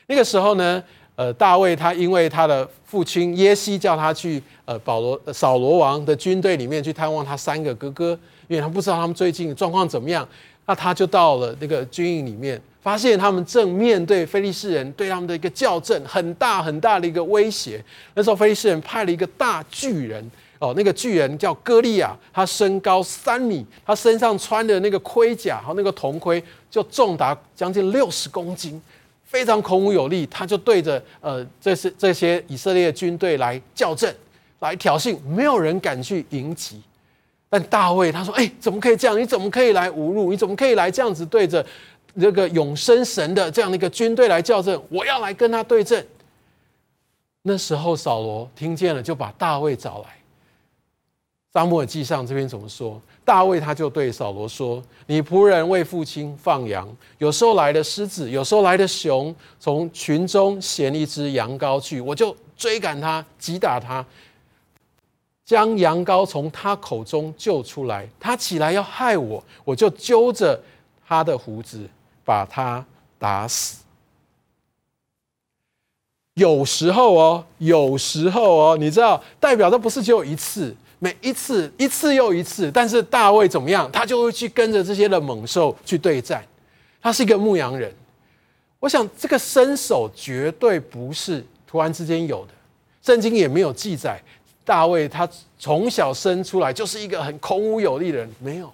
[0.06, 0.82] 那个时候呢，
[1.16, 8.10] 呃，大卫他因为他的父亲耶西叫他去呃保罗扫罗王的军队里面去探望他三个哥哥，
[8.46, 10.28] 因为他不知道他们最近状况怎么样，
[10.66, 12.60] 那他就到了那个军营里面。
[12.82, 17.84] 发现他们正面对非利士人对他们的一个校正，很大很大的一个威胁。
[18.14, 20.24] 那时候非利士人派了一个大巨人
[20.60, 28.80] 哦，那个巨人叫歌利亚，他身高三米，他身上穿的那个盔甲和那个铜盔就重达将近六十公斤，
[29.26, 30.24] 非常孔武有力。
[30.26, 34.10] 他就对着呃这些这些以色列军队来校正，
[34.60, 36.80] 来挑衅，没有人敢去迎击。
[37.50, 39.20] 但大卫他说：“哎，怎么可以这样？
[39.20, 40.30] 你怎么可以来侮辱？
[40.30, 41.64] 你怎么可以来这样子对着？”
[42.18, 46.02] 这个永生神的这样的一个军队来校正，我要来跟他对阵。
[47.42, 50.08] 那时候扫罗听见了，就把大卫找来。
[51.52, 52.98] 撒母耳记上这边怎么说？
[53.26, 64.02] 大卫他就对扫罗说：“你仆人为父亲放羊，有时候来的狮子，有时候来的熊，从群中衔一只羊羔去，我就追赶他，击打他，
[65.44, 68.08] 将羊羔从他口中救出来。
[68.18, 70.58] 他起来要害我，我就揪着
[71.06, 71.86] 他的胡子。”
[72.26, 72.84] 把他
[73.20, 73.84] 打死。
[76.34, 82.70] 有时候哦，有时候哦，你知道，代表的不是只有一次，每一次一次又一次。
[82.70, 83.90] 但是大卫怎么样？
[83.92, 86.44] 他就会去跟着这些的猛兽去对战。
[87.00, 87.92] 他是一个牧羊人。
[88.80, 92.52] 我想这个身手绝对不是突然之间有的，
[93.02, 94.20] 圣经也没有记载
[94.64, 95.28] 大卫他
[95.58, 98.72] 从小生出来就是一个很孔武有力的人，没有。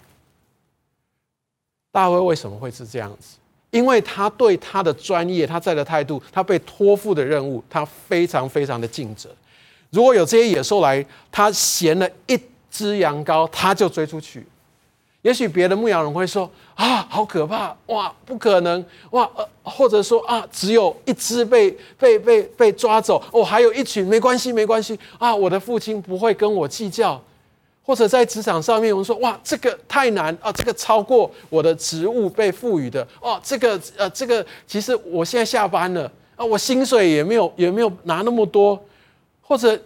[1.91, 3.37] 大卫为什么会是这样子？
[3.71, 9.31] 因为他对他的专业，他在的态度，他被托付的任务，他非常非常的尽责。
[9.93, 12.39] 如果有这些野兽来，他衔了一
[12.71, 14.45] 只羊羔，他就追出去。
[15.21, 17.77] 也许别的牧羊人会说：“啊，好可怕！
[17.87, 18.85] 哇，不可能！
[19.11, 27.23] 哇，呃，或者说啊，只有一只被被被被抓走，哦，还有一群，没关系，没关系啊，我的父亲不会跟我计较。”
[27.85, 38.81] 或者在职场上面，我们说哇，这个太难啊，这个超过我的职务被赋予的哦，这个呃，这个其实我现在下班了啊，我薪水也没有也没有拿那么多，
[39.53, 39.79] 或者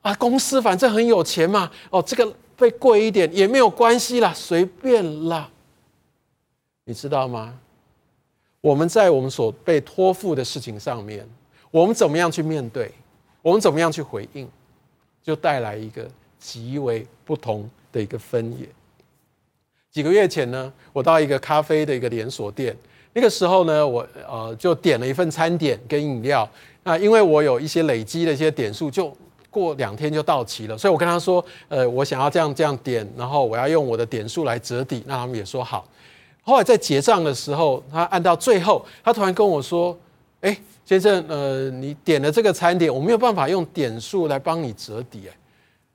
[0.00, 5.50] 啊，公司反正很有钱嘛，哦，这个被贵一点也没有关系啦，随便啦，
[6.86, 7.58] 你知道吗？
[8.62, 11.28] 我们在我们所被托付的事情上面，
[11.70, 12.90] 我们怎么样去面对，
[13.42, 14.48] 我们怎么样去回应，
[15.22, 16.08] 就带来一个。
[16.38, 18.66] 极为不同的一个分野。
[19.92, 22.76] 几个月前呢，我到一个咖啡的一个连锁店，
[23.12, 26.48] 那个时候呢，我呃就点了一份餐点跟饮料。
[26.84, 29.14] 那因为我有一些累积的一些点数，就
[29.50, 35.02] 过两天就到期了，所以我跟他说，呃，我想要这样这样点，然后我要用我的点数来折抵。
[35.06, 35.86] 那他们也说好。
[36.42, 39.96] 后来在结账的时候，他按到最后，他突然跟我说
[40.42, 45.36] ：“哎，先生，呃，你点了这个餐点，我没有办法用点数来帮你折抵。”哎。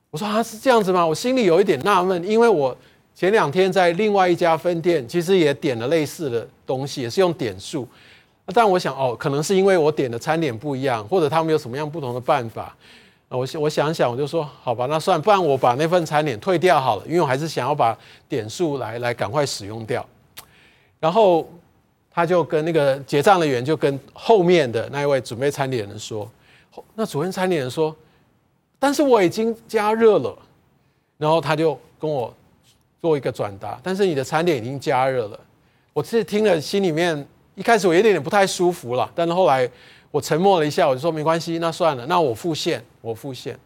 [0.10, 1.06] 我说啊，是这样子吗？
[1.06, 2.76] 我心里有一点纳闷，因为我
[3.14, 7.86] 前两天在另外一家分店，其实也点了类似的东西，也是用点数。
[8.54, 12.76] 但我想哦，可能是因为我点的餐点不一样，或者他们有什么样不同的办法。
[13.30, 17.98] 我我想想，我就说好吧，那算，不然我把那份餐点退掉好了，因为我还是想要把
[18.30, 20.06] 点数来来赶快使用掉。
[21.00, 21.48] 然后
[22.10, 26.30] 他就跟那个结账的员就跟后面的那一位准备餐点的人说，
[26.96, 27.96] 那主任餐点人说。
[28.80, 30.38] 但是我已经加热了，
[31.18, 32.34] 然后他就跟我
[33.02, 33.80] 做一个转达。
[33.84, 35.40] 但是你的餐点已经加热了，
[35.94, 37.28] 我其实听了心里面
[37.58, 39.68] 一开始我有点点不太舒服了，但是后来
[40.12, 43.58] 我沉默了一下，我就说没关系，那算了，那我付现，我付现。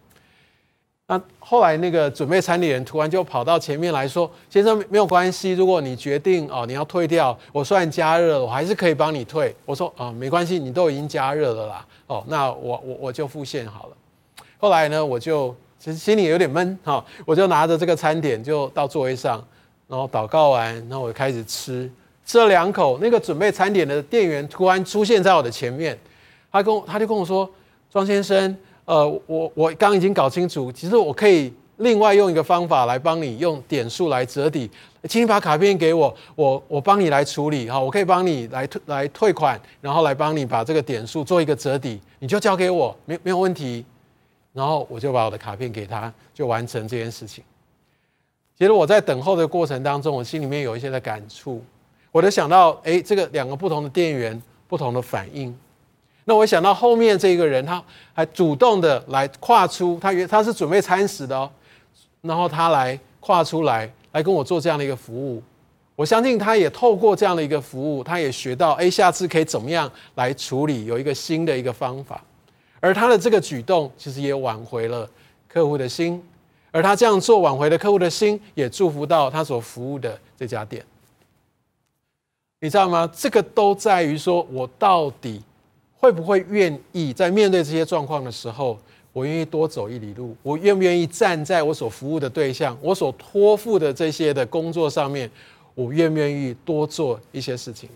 [1.07, 13.97] 那后来那个准备餐点人突然就跑到前面来说：“先生没有关系，如果你决定哦你要退掉，我虽然加热了，我还是可以帮你退。”我说：“啊没关系，你都已经加热了啦，哦那我我我就付现好了。”
[14.57, 19.45] 后来呢，我就其实心里有点闷哈，我就拿着这个餐点就到座位上，
[19.89, 21.91] 然后祷告完，然后我就开始吃，
[22.31, 25.99] 吃了两口，那个准备餐点的店员突然出现在我的前面，
[26.49, 27.49] 他跟我他就跟我说
[27.91, 28.55] ：“庄先生，
[28.85, 34.71] 呃，我我刚已经搞清楚，其实我可以另外用一个方法来帮你用点数来折抵，
[35.09, 43.83] 请你把卡片给我，我我帮你来处理哈，我可以帮你来退来退款，然后来帮你把这个点数做一个折抵，你就交给我，没没有问题。”
[44.55, 47.43] 然后我就把我的卡片给他，就完成这件事情。
[48.57, 51.61] 其实我在等候的过程当中，我心里面有一些的感触，
[52.11, 55.55] 我就想到，哎，这个两个不同的店员，不同的反应。
[56.25, 57.83] 那我想到后面这个人，他
[58.13, 61.49] 还主动的来跨出，他原他是准备餐食的哦，
[62.21, 65.41] 然后他来跨出来，来跟我做这样的一个服务。
[65.95, 72.23] 我相信他也透过这样的一个服务，他也学到，哎，下次可以怎么样来处理，有一个新的一个方法。
[72.79, 75.09] 而他的这个举动，其实也挽回了
[75.47, 76.23] 客户的心。
[76.71, 80.83] 而他这样做挽回了客户的心，也祝福到他所服务的这家店。
[82.63, 83.09] 你知道吗？
[83.11, 85.41] 这个都在于说，我到底
[85.97, 88.77] 会不会愿意在面对这些状况的时候，
[89.11, 95.27] 我愿意多走一里路，我愿不愿意站在我所服务的对象、我所托付的这些的工作上面，
[95.73, 97.89] 我愿不愿意多做一些事情？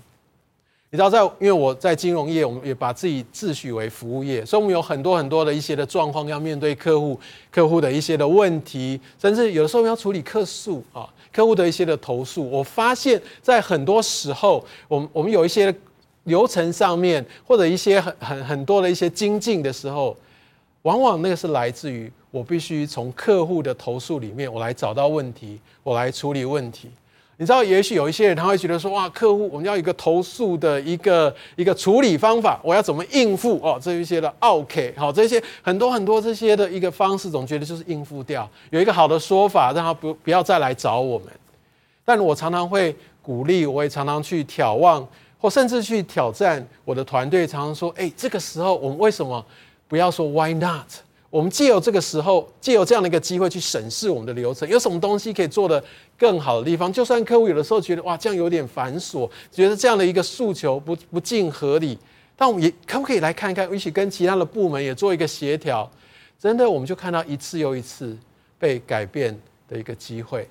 [0.89, 7.19] 你知道，在因为我在金融业，我们也把自己自诩为服务业，所以我们有很多很多的一些的状况要面对客户，
[7.51, 12.49] 客户的一些的问题，甚至有的时候要处理客诉啊，客户的一些的投诉。
[12.49, 15.73] 我发现，在很多时候，我们我们有一些
[16.23, 20.15] 流程上面，或者一些很很很多的一些精进的时候，
[20.83, 26.89] 往往那个是来自于我必须从客户的投诉里面，我来找到问题，我来处理问题。
[27.37, 33.59] 你知道，也许有一些人他会觉得说：“哇，客户，我们要一个投诉的一个一个处理方法，我要怎么应付？
[33.61, 41.27] 哦，这一些的 OK，好，这些很多很多这些的一个方式，总觉得就是应付掉，有一个好的说法，让他不不要再来找我们。
[42.05, 45.05] 但我常常会鼓励，我也常常去挑望，
[45.37, 49.45] 或甚至去挑战我的团队，常常说：哎，这个时候我们为什么
[49.89, 50.87] 不要说 Why not？
[51.35, 55.83] 我们借由这个时候，借由这样的一个机会去审视我们的流程，有什么东西可以做得
[56.17, 56.91] 更好的地方？
[56.93, 61.99] 就算客户有的时候觉得哇，这样有点繁琐，觉得这样的一个诉求不不尽合理，
[62.37, 65.91] 但我们也可不可以来看看，一起跟其他的部门也做一个协调？
[66.39, 68.17] 真的，我们就看到一次又一次
[68.57, 70.47] 被改变的一个机会。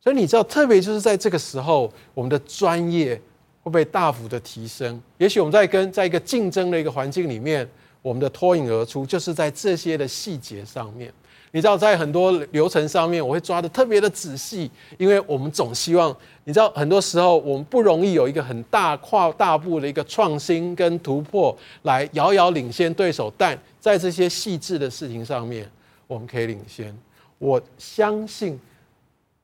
[0.00, 3.20] 所以你知道，特别就是在这个时候，我们的专业
[3.62, 4.98] 会被大幅的提升。
[5.18, 7.68] 也许我们在跟在一个竞争的一个环境里面。
[8.02, 11.12] 我们的脱颖而出，就是在这些的细节上面。
[11.54, 23.30] 你知道，在很多流程上面，我会抓的特别的仔细，因为我们总希望，你知道，很多时候我们不容易有一个很大跨大步的一个创新跟突破，来遥遥领先对手。
[23.36, 25.70] 但在这些细致的事情上面，
[26.06, 26.96] 我们可以领先。
[27.38, 28.58] 我相信，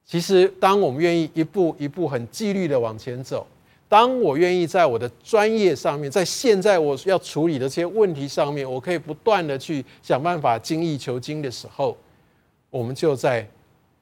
[0.06, 3.46] 其实当我们愿意一步一步很纪律的往前走。
[3.88, 11.96] 当我愿意在我的专业上面，在现在我要处理的这些问题上面，我可以不断的去想办法精益求精的时候，
[12.68, 13.48] 我们就在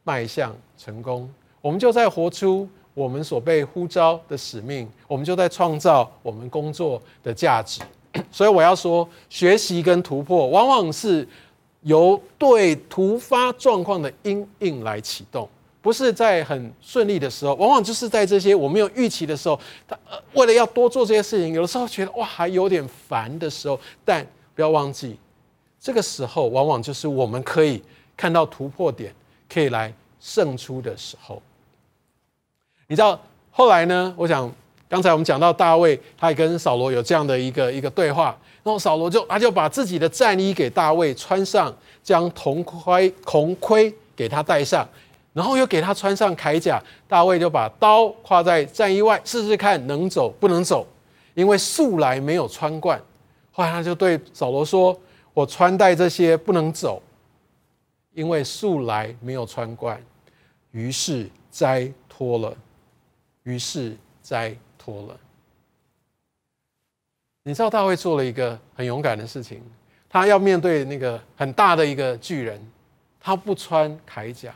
[0.03, 7.81] 迈向成功，我们就在活出我们所被呼召的使命，我们就在创造我们工作的价值。
[8.33, 11.29] 所以我要说，学习跟突破往往是
[11.83, 15.49] 由对突发状况的因应来启动。
[15.87, 19.57] 不是在很顺利的时候，往往就是在这些我没有预期的时候，
[19.87, 19.97] 他
[20.33, 24.27] 为了要多做这些事情，有的时候觉得哇还有点烦的时候，但
[24.57, 25.17] 不要忘记，
[25.79, 27.81] 这个时候往往就是我们可以
[28.17, 29.15] 看到突破点，
[29.49, 31.41] 可以来胜出的时候。
[32.89, 33.17] 你知道
[33.53, 34.13] 后来呢？
[34.17, 34.53] 我想
[34.89, 41.73] 刚才我们讲到大卫，他也跟扫罗有这样的一个一个对话，然后扫罗就他就把自己的战衣给大卫穿上，
[42.03, 44.85] 将铜盔铜盔给他戴上。
[45.37, 50.87] 然后又给他穿上铠甲，大卫就把刀挎在战衣外，试试看能走不能走，
[51.35, 52.99] 因为素来没有穿惯。
[53.53, 54.99] 后来他就对扫罗说
[55.35, 57.03] ：“我穿戴这些不能走，
[58.15, 60.03] 因为素来没有穿惯。”
[60.73, 62.57] 于是摘脱了，
[63.43, 65.21] 于是摘脱了。
[67.43, 69.63] 你知道大卫做了一个很勇敢的事情，
[70.09, 72.59] 他要面对那个很大的一个巨人，
[73.21, 74.55] 他不穿铠甲。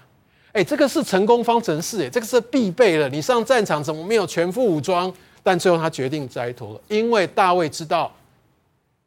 [0.52, 3.08] 哎，这个是成功方程式，哎，这个是必备的。
[3.08, 5.12] 你上战场怎么没有全副武装？
[5.42, 8.12] 但最后他决定摘脱了，因为大卫知道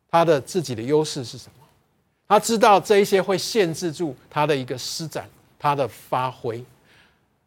[0.10, 1.66] 他的自己的优势是什么，
[2.28, 5.30] 他知道这一些会限制住他的一个施展，
[5.60, 6.64] 他的发挥。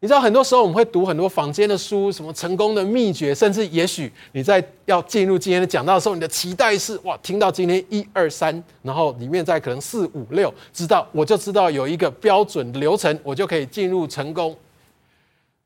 [0.07, 14.57] 你知道，很多时候我们会读很多坊间的书，什么成功的秘诀，甚至也许你在要进入今天的讲道的时候，你的期待是哇，听到今天一二三，然后里面再可能四五六，知道我就知道有一个标准流程，我就可以进入成功。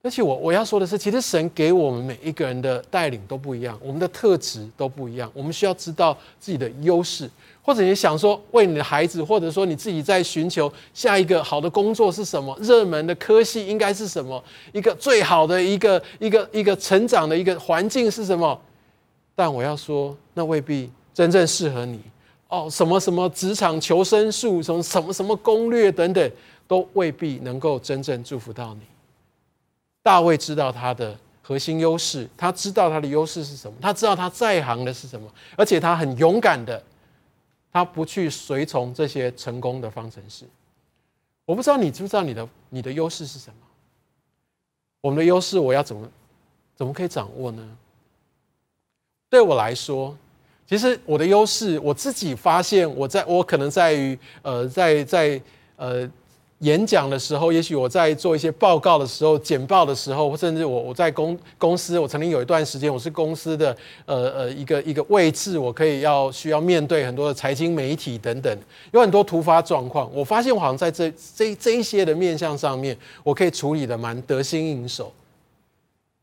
[0.02, 5.30] 而且我我要说的是，其实神给我们每一个人的带领都不一样，我们的特质都不一样。
[5.34, 7.30] 我们需要知道自己的优势，
[7.70, 14.42] 或者你想说为你的孩子，或者说你自己在寻求下一个好的工作是什么，热门的科系应该是什么，
[14.72, 18.60] 一个最好的一个一个一个成长的一个环境是什么？
[19.36, 22.00] 但我要说，那未必真正适合你。
[22.48, 26.28] 哦，什么什么职场求生术，什么什么什么攻略等等，
[26.66, 28.80] 都未必能够真正祝福到你。
[30.02, 36.82] 大卫知道他的核心优势，他知道他的优势是什么，他知道他在行的是什么，而且他很勇敢的，
[37.72, 40.44] 他不去随从这些成功的方程式。
[41.44, 43.56] 我不知道你知不知道你的你的优势是什么？
[45.00, 46.10] 我们的优势我要怎么
[46.76, 47.76] 怎么可以掌握呢？
[49.28, 50.16] 对我来说，
[50.66, 55.42] 其实我的优势我自己发现，我在我可能在于呃在在
[55.76, 56.10] 呃。
[56.60, 68.58] 演讲的时候，也许我在做一些报告的时候、简报的时候，甚至我我在公公司，我曾经有一段时间，我是公司的呃呃一个一个位置，我可以要需要面对很多的财经媒体等等，
[68.92, 70.10] 有很多突发状况。
[70.14, 72.94] 我发现我好像在这这这一些的面向上面，
[73.24, 75.10] 我可以处理得蛮得心应手。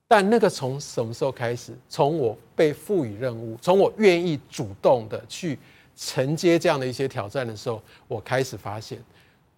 [0.08, 1.72] 但那个从什么时候开始？
[1.90, 5.58] 从我被赋予任务，从我愿意主动的去
[5.98, 9.00] 承接这样的一些挑战的时候，我开始发现。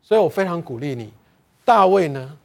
[0.10, 1.14] 所以我非常鼓励你，
[1.64, 2.36] 大卫呢，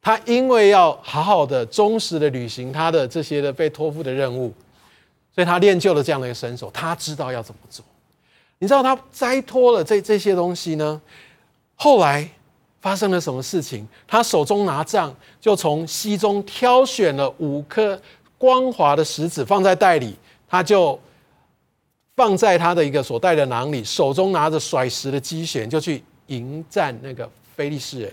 [0.00, 4.54] 他因为要好好的、忠实的履行他的这些的被托付的任务，
[5.34, 7.84] 所以他练就了这样的一个身手，他知道要怎么做。
[8.60, 11.02] 你知道他摘脱了这这些东西呢？
[11.74, 12.30] 后来
[12.80, 13.84] 发生了什么事情？
[14.06, 18.00] 他手中拿杖，就从溪中挑选了五颗
[18.38, 20.96] 光滑的石子，放在袋里，他就
[22.14, 26.00] 放在他的一个所带的囊里，手中拿着甩石的机弦，就去。
[26.32, 28.12] 迎战那个非利士人，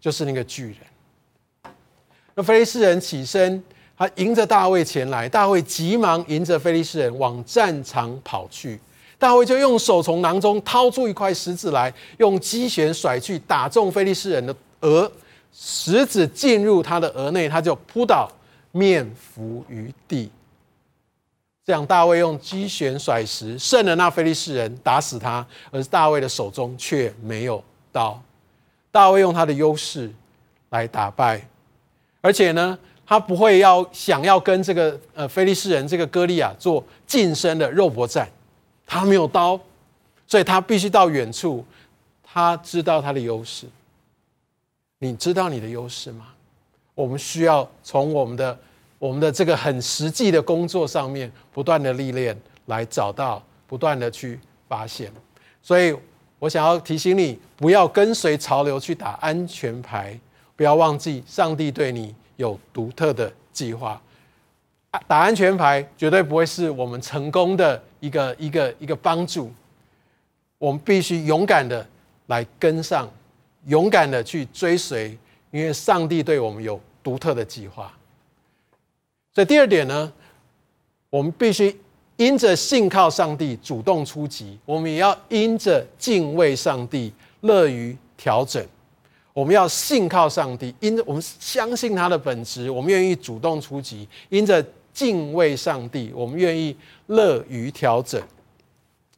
[0.00, 1.72] 就是那个巨人。
[2.34, 3.62] 那非利士人起身，
[3.98, 8.78] 他迎着大卫前来，大卫急忙迎着非利士人往战场跑去。
[9.18, 15.10] 大卫就用手从囊中掏出一块石子来，用机弦甩去，打中非利士人的额，
[15.52, 18.30] 石子进入他的额内，他就扑倒，
[18.72, 20.30] 面伏于地。
[21.66, 25.44] 这样，大卫用机旋甩石，胜了那非利士人，打死他。
[25.72, 27.60] 而大卫的手中却没有
[27.90, 28.22] 刀。
[28.92, 30.08] 大卫用他的优势
[30.70, 31.44] 来打败，
[32.20, 38.28] 而且呢，他不会要想要跟这个呃非利士人这个歌利亚做近身的肉搏战。
[38.86, 39.58] 他没有刀，
[40.28, 41.64] 所以他必须到远处。
[42.22, 43.66] 他知道他的优势。
[45.00, 46.28] 你知道你的优势吗？
[46.94, 48.56] 我们需要从我们的。
[49.06, 54.36] 我们的这个很实际的工作上面，不断的历练，来找到，不断的去
[54.68, 55.12] 发现。
[55.62, 55.96] 所以
[56.40, 60.18] 我想要提醒你，不要跟随潮流去打安全牌，
[60.56, 64.02] 不要忘记上帝对你有独特的计划。
[65.06, 69.52] 打安全牌绝对不会是我们成功的一个一个一个帮助。
[70.58, 71.86] 我们必须勇敢的
[72.26, 73.08] 来跟上，
[73.66, 75.16] 勇敢的去追随，
[75.52, 77.95] 因为上帝对我们有独特的计划。
[79.36, 80.10] 所以第二点呢，
[81.10, 81.78] 我们必须
[82.16, 87.12] 因着信靠上帝主动出击，我们也要因着敬畏上帝
[87.42, 88.66] 乐于调整。
[89.34, 94.64] 我们要信靠上帝，因着我们相信他的本质，我们愿意主动出击；因着
[94.94, 96.74] 敬畏上帝，我们愿意
[97.08, 98.18] 乐于调整。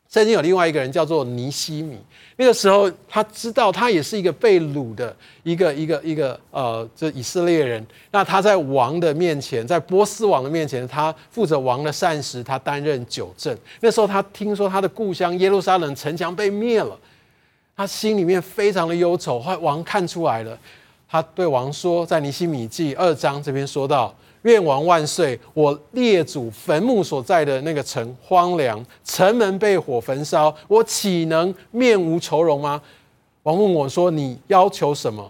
[0.09, 1.99] 圣经有另外一个人叫做尼希米，
[2.37, 7.87] 那个时候他知道他也是一个被掳的一个一个一个呃，这以色列人。
[8.11, 13.55] 那他在王的面前，在波斯王的面前，他负责王的膳食，他担任酒政。
[13.81, 16.99] 那时候他听说他的故乡耶路撒冷城墙被灭了，
[17.77, 19.39] 他心里面非常的忧愁。
[19.39, 20.59] 后来王看出来了，
[21.07, 24.15] 他对王说，在尼希米记二章这边说到。
[24.43, 25.39] 愿王万岁！
[25.53, 32.80] 我列祖坟墓所在的那个城荒凉，城门被火焚烧，我岂能面无愁容吗？
[33.43, 35.22] 王问我说：“你要求什么？”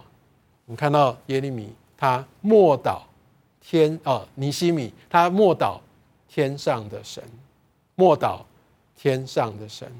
[0.67, 2.99] 我们看到耶利米，他默祷
[3.61, 5.77] 天啊、尼西米他默祷
[6.27, 7.23] 天上的神，
[7.95, 8.39] 默祷
[8.95, 9.91] 天上的神。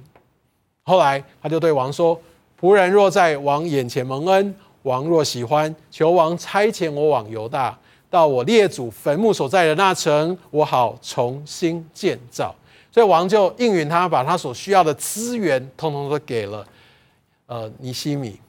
[0.83, 2.19] 后来他就对王说
[2.61, 7.77] ：“仆人若在王眼前蒙恩，王若喜欢，求王差遣我往犹大。”
[8.09, 12.53] 到我列祖坟墓所在的那城，我好重新建造。
[12.91, 16.65] 所以王就应允他，把他所需要的资源通通都给了
[17.45, 18.39] 呃尼西米。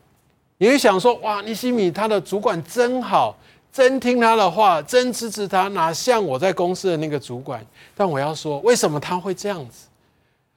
[0.56, 3.36] 你会想说，哇，尼西米他的主管真好，
[3.70, 7.64] 真听他的话，真支持他，哪像我在公司的那个主管？
[7.94, 9.86] 但我要说，为什么他会这样子？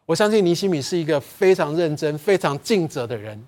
[0.06, 3.42] 我相信尼西米是一个非常认真、非常尽责的人，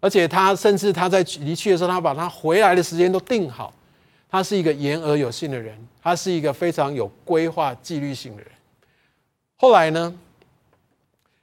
[0.00, 3.72] 而且他甚至他在离去的时候，他把他回来的时间都定好。
[4.34, 5.72] 他是一个言而有信的人，
[6.02, 8.50] 他是一个非常有规划、纪律性的人。
[9.54, 10.12] 后来呢？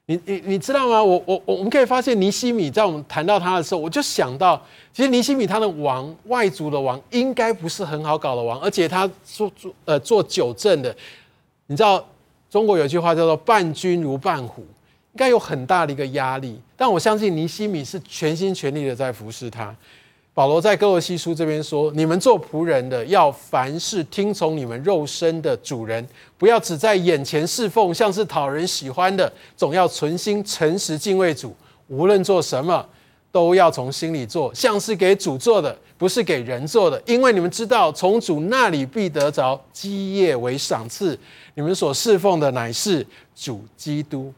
[0.07, 1.01] 你你你知道吗？
[1.01, 4.61] 我我我们可以发现，尼西米在我们谈到他的时候，我就想到，
[4.91, 10.93] 其实尼西米他的王，外族的王，应该不是很好搞的王，而且他做做呃做九政的。
[11.67, 12.05] 你知道
[12.49, 14.63] 中国有句话叫做“伴君如伴虎”，
[15.15, 16.59] 应该有很大的一个压力。
[16.75, 19.73] 但我相信尼西米是全心全力的在服侍他。
[20.33, 26.07] 保罗在哥罗西书这边说：“你们做仆人的，要凡事听从你们肉身的主人，
[26.37, 31.53] 不要只在眼前侍奉，像是讨人喜欢的，总要存心诚实敬畏主。
[31.87, 32.87] 无论做什么，
[33.29, 37.01] 都要从心里做，像是给主做的，不是给人做的。
[37.05, 41.19] 因为你们知道，从主那里必得着基业为赏赐。
[41.55, 43.05] 你们所侍奉的乃是
[43.35, 44.33] 主基督。”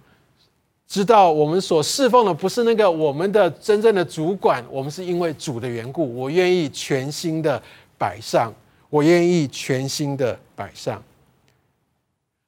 [0.94, 7.60] 知道我们所侍奉的不是那个我们的真正的主管，我们是因为主的缘故，我愿意全心的
[7.98, 8.54] 摆上，
[8.92, 11.02] 我愿意全心的摆上。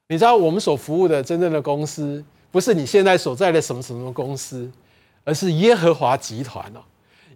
[0.09, 4.69] 你知道我们所服务的真正的公司，不是你现在所在的什么什么公司，
[5.23, 6.79] 而是耶和华集团哦。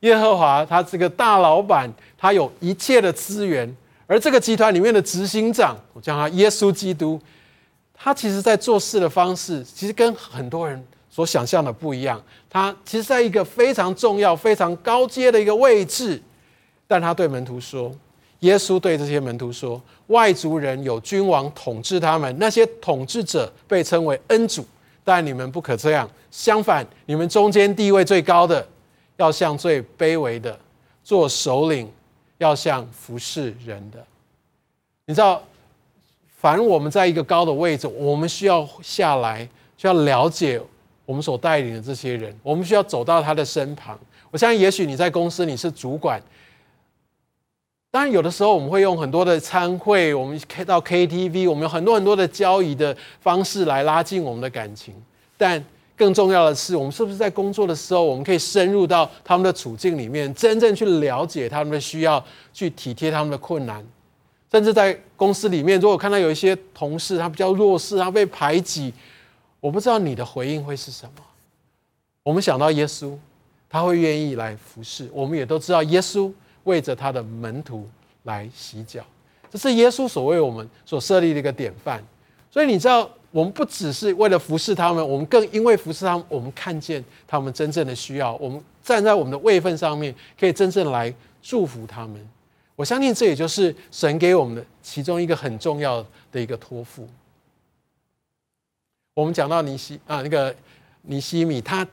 [0.02, 7.20] 耶和华他这个大老板，他有一切的资源，而这个集团里面的执行长，我叫他耶稣基督，
[7.96, 10.80] 他其实在做事的方式，其实跟很多人。
[11.12, 16.22] 所想象的不一样，他其实在一个非常重要、非常高阶的一个位置，
[16.88, 17.92] 但他对门徒说
[18.42, 24.64] ：“耶稣对这些门徒说，外族人有君王统治他们，那些统治者被称为恩主，
[25.04, 26.10] 但你们不可这样。
[26.30, 28.66] 相反，你们中间地位最高的，
[29.18, 30.54] 要像最卑微的；
[31.04, 31.92] 做首领，
[32.38, 33.98] 要像服侍人的。
[35.08, 35.42] 你知道，
[36.38, 40.62] 凡我们在一个高的位置，我们需要下来，需要了解。”
[41.10, 44.00] 我们所带领的这些人，我们需要走到他的身旁。
[44.30, 46.22] 我相信，也许你在公司你是主管，
[47.90, 54.94] 当然有的时候我们会用很多的餐会，我们开到 KTV，我们有很多很多的交易的方式来拉近我们的感情。
[55.36, 55.66] 但
[55.98, 63.84] 更重要的是，我们是不是在工作的时候，我们可以深入到他们的处境里面，真正去了解他们的需要，去体贴他们的困难。
[64.52, 68.94] 甚至在公司里面，如果看到有一些同事他比较弱势，他被排挤。
[69.60, 71.24] 我不知道你的回应会是什么。
[72.24, 73.18] 我们想到耶稣，
[73.70, 75.10] 他会愿意来服侍。
[75.12, 76.32] 我们也都知道，耶稣
[76.64, 77.88] 为着他的门徒
[78.24, 79.04] 来洗脚，
[79.50, 82.04] 这是耶稣所为我们所设立的一个典范。
[82.52, 88.36] 所以你知道，我们不只是为了服侍他们，我们更因为服侍他们，我们看见他们真正的需要。
[88.36, 92.30] 我们站在我们的位分上面，可以真正来祝福他们。
[92.76, 97.08] 我相信这也就是神给我们的其中一个很重要的一个托付。
[99.20, 100.56] 我们讲到尼西啊，那个
[101.02, 101.86] 尼西米，他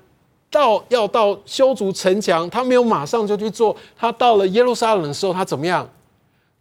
[0.48, 3.76] 到要到修筑城墙，他没有马上就去做。
[3.98, 5.88] 他到了耶路撒冷的时候，他怎么样？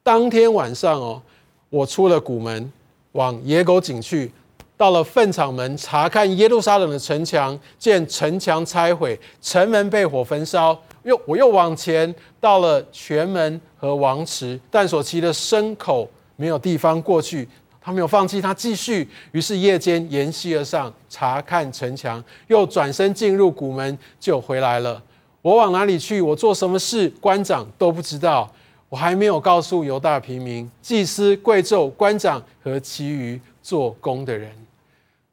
[0.01, 1.21] 当天晚上哦，
[1.69, 2.71] 我出了谷门，
[3.11, 4.31] 往野狗井去，
[4.75, 10.75] 到了粪场门，查看耶路撒冷的城墙，见城墙拆毁，城门被火焚烧。
[11.03, 17.47] 又我又往前到了泉门和王池，但所骑的牲口没有地方过去。
[17.85, 19.07] 他没有放弃，他继续。
[19.31, 24.99] 于是夜间沿溪而上，查看城墙，又转身进入谷门，就回来了。
[25.43, 26.19] 我往哪里去？
[26.19, 27.07] 我做什么事？
[27.21, 28.51] 官长都不知道。
[28.89, 34.49] 我还没有告诉犹大平民、祭司、贵胄、官长和其余做工的人。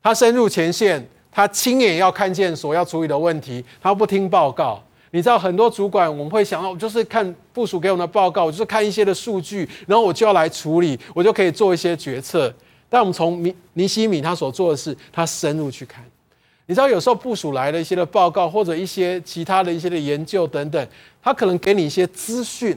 [0.03, 3.65] 他深入前线，他亲眼要看见所要处理的问题。
[3.81, 4.83] 他不听报告。
[5.15, 12.53] 你知道很多主管，我们会想到，就是看部署给我们的报告，就是看一些的数据，然后我就要来处理，我就可以做一些决策。
[12.89, 16.03] 但我们从尼尼西米他所做的事，他深入去看。
[16.65, 20.89] 你知道有时候部署来的一些的报告，或者一些其他的一些的研究等等，
[21.23, 22.75] 他可能给你一些资讯，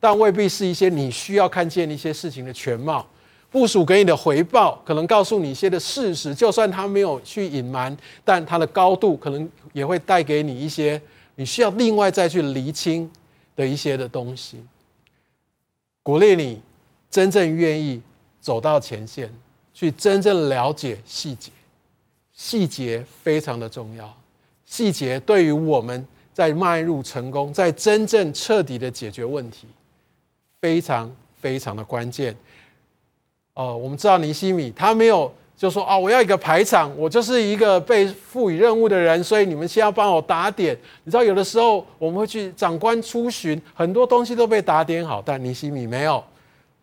[0.00, 3.06] 但未必是一些你需要看见一些事情的全貌。
[3.48, 11.00] 部署给你的回报，可能告诉你一些的事实，就算他没有去隐瞒，但他的高度可能也会带给你一些。
[11.36, 13.08] 你需要另外再去厘清
[13.54, 14.58] 的一些的东西，
[16.02, 16.60] 鼓励你
[17.08, 18.02] 真正愿意
[18.40, 19.32] 走到前线，
[19.72, 21.52] 去真正了解细节，
[22.32, 24.12] 细节非常的重要，
[24.64, 29.66] 细节对于我们在迈入成功，在真正彻底的解决问题，
[30.60, 32.36] 非常非常的关键。
[33.54, 35.32] 哦，我们知道尼西米他没有。
[35.56, 40.76] 就说啊，我要一个排场，我就是一个被赋予任务的人，所以你们先要帮我打点。
[41.04, 46.22] 你知道，有的时候我们会去长官出巡，很多东西都被打点好，但尼希米没有。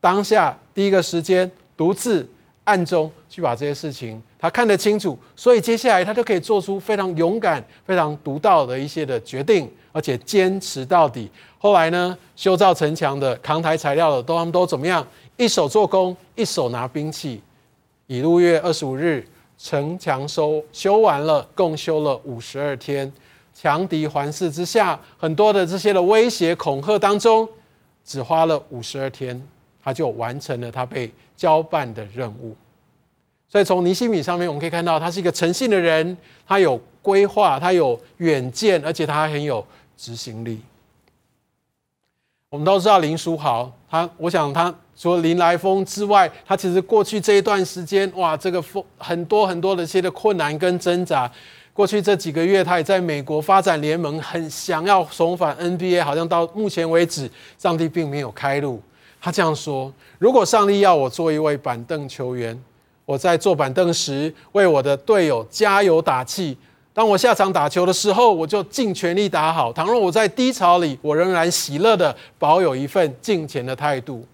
[0.01, 2.28] 当下第一个时间独自
[2.63, 11.30] 暗中去把这些事情他看得清楚，所以接下来他就可以做出非常勇敢、非常独到的一些的决定，而且坚持到底。
[11.59, 15.05] 后来呢，修造城墙的、扛抬材料的，都他们都怎么样？
[15.38, 17.39] 一手做工，一手拿兵器。
[18.08, 19.26] 以路月二十五日，
[19.58, 23.12] 城墙修修完了，共修了五十二天。
[23.54, 27.47] 强敌环伺之下，很多的这些的威胁恐吓当中，
[28.04, 29.39] 只花了五十二天，
[29.82, 32.56] 他就完成了他被交办的任务。
[33.47, 39.64] 所以从尼西米上面我们可以看到，他是一个诚信的人，他有规划，他有远见，而且他还很有
[39.95, 40.60] 执行力。
[42.54, 51.28] 我们都知道林书豪，他我想他除了林来疯之外，他其实过去这一段时间，哇，这个风很多很多的一些的困难跟挣扎。
[51.74, 57.28] 过去这几个月，他也在美国发展联盟，很想要重返 NBA，好像到目前为止，
[57.58, 58.80] 上帝并没有开路。
[59.20, 62.64] 他这样说：“如果上帝要我做一位板凳球员，
[63.04, 66.56] 我在坐板凳时为我的队友加油打气；
[66.94, 69.74] 当我下场打球的时候，我就尽全力打好。
[69.74, 74.26] 倘若我在低潮里，我仍然喜乐地保有一份敬虔的态度。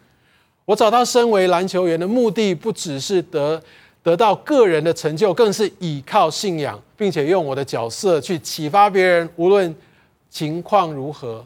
[0.65, 3.61] 我找到身为篮球员的目的，不只是得。”
[4.01, 9.29] 得到个人的成就，更是依靠信仰，并且用我的角色去启发别人。
[9.35, 9.75] 无论
[10.29, 11.45] 情况如何，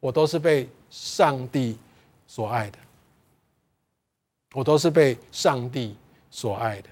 [0.00, 1.78] 我都是被上帝
[2.26, 2.78] 所爱的。
[4.52, 5.94] 我都是被上帝
[6.28, 6.88] 所爱的。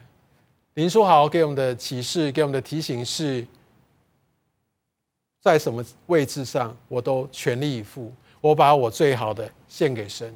[0.79, 3.45] 林书豪给我们的启示，给我们的提醒是：
[5.41, 8.13] 在什么位置上，我都全力以赴。
[8.41, 10.33] 我把我最好的献给神。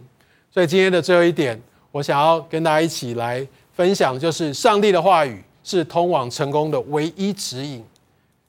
[0.50, 1.62] 所以今天的最后一点，
[1.92, 3.46] 我想要跟大家一起来。
[3.72, 7.84] 分享就是上帝的话语是通往成功的唯一指引。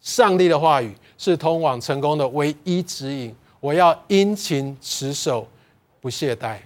[0.01, 3.35] 上帝的话语是通往成功的唯一指引。
[3.59, 5.47] 我要殷勤持守，
[6.01, 6.57] 不懈怠。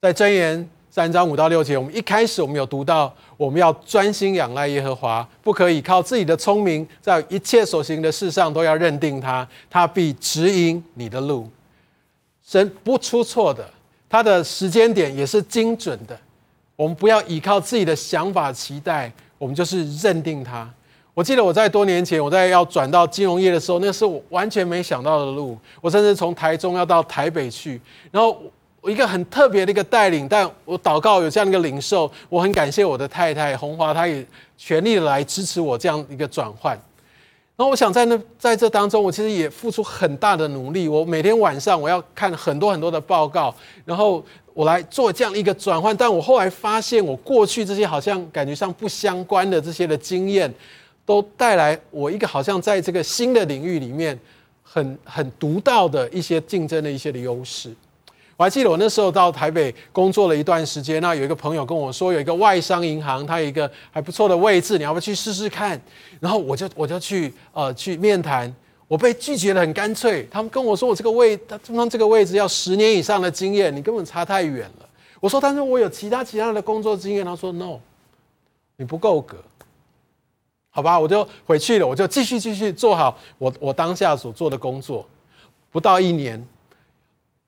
[0.00, 11.48] 在箴言三章五到六节，我们一开始我们有读到，我们要专心仰赖耶和华，不可以靠自己的聪明，在一切所行的事上都要认定他，他必指引你的路。
[12.46, 13.66] 神不出错的，
[14.06, 16.14] 他的时间点也是精准的。
[16.76, 20.68] 我们不要依靠自己的想法期待，我们就是认定它。
[21.14, 25.56] 我记得我在多年前，我在要转到金融业的时候，那是我完全没想到的路。
[25.80, 27.80] 我甚至从台中要到台北去，
[28.10, 28.42] 然后
[28.82, 34.26] 我一个很特别的一个带领，但我祷告有这样一个领受，我很感谢我的太太红华，她也
[34.58, 36.74] 全力来支持我这样一个转换。
[37.56, 40.88] 然后我想在那在这当中，我其实也付出很大的努力。
[40.88, 43.54] 我每天晚上我要看很多很多的报告，
[43.86, 44.22] 然后。
[44.54, 50.52] 我来做这样一个转换，但我后来发现，我过去这些好像感觉上不相关的这些的经验，
[51.06, 54.20] 都带来我一个好像在这个新的领域里面
[54.62, 57.74] 很很独到的一些竞争的一些的优势。
[58.36, 65.80] 我还记得我那时候到台北工作了一段时间，那有一个朋友跟我说，有一个外商银行，它有一个还不错的位置，你要不要去试试看？
[66.18, 68.52] 然后我就我就去呃去面谈。
[68.88, 74.88] 我被拒绝的很干脆，他们跟我说我这个位，他通常这个位置要十年以上的经验，你根本差太远了。
[75.18, 77.24] 我说，但是我有其他其他的工作经验。
[77.24, 77.78] 他说，no，
[78.76, 79.38] 你不够格。
[80.68, 85.06] 好吧，我就回去了，我就继续继续做好我我当下所做的工作。
[85.70, 86.46] 不到一年，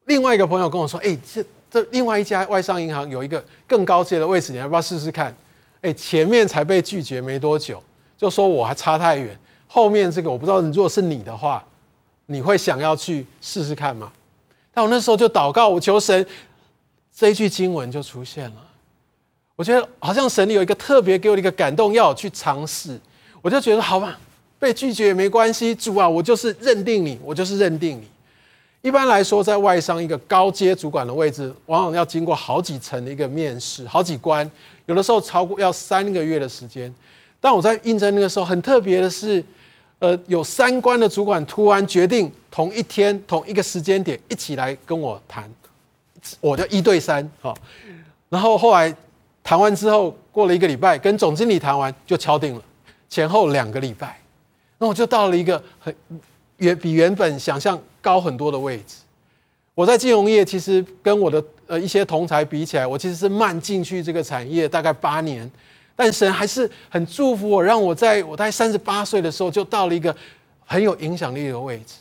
[0.06, 5.34] 另外一个朋友跟我说，哎，这这另外一家外商银行有一个更高阶的位置，你要不要试试看？
[5.80, 7.82] 哎，前面才被拒绝没多久，
[8.16, 9.38] 就说我还差太远。
[9.66, 11.64] 后面这个我不知道，如果是你的话，
[12.26, 14.12] 你会想要去试试看吗？
[14.72, 16.24] 但我那时候就祷告，我求神，
[17.14, 18.56] 这一句经文就出现了。
[19.56, 22.98] 我觉得好像神里有一个特别给我的一个感动，要我去尝试。
[23.42, 24.18] 我就觉得好吧，
[24.58, 28.08] 被拒绝也没关系，主啊，我就是认定你，我就是认定你。
[28.84, 34.48] 一般来说，在外商一个高阶主管的位置，往往要经过好几层的一个面试，好几关，
[34.84, 36.94] 有的时候超过要三个月的时间。
[37.40, 39.42] 但我在应征那个时候，很特别的是。
[40.00, 45.50] 呃，有三关的主管突然决定同一天同一个时间点一起来跟我谈，
[46.42, 47.56] 我就一对三，好，
[48.28, 48.94] 然后后来
[49.42, 52.62] 谈完之后，过了一个礼拜，跟总经理谈完就敲定了，
[53.08, 54.20] 前后两个礼拜，
[54.76, 55.94] 那我就到了一个很
[56.58, 58.96] 远比原本想象高很多的位置。
[59.74, 65.50] 我在金融业其实跟我的呃一些同才比起来，我其实是慢进去这个产业大概八年。
[65.96, 70.14] 但神还是很祝福我，让我在我大概三十八岁的时候就到了一个
[70.64, 71.94] 很有影响力的位置。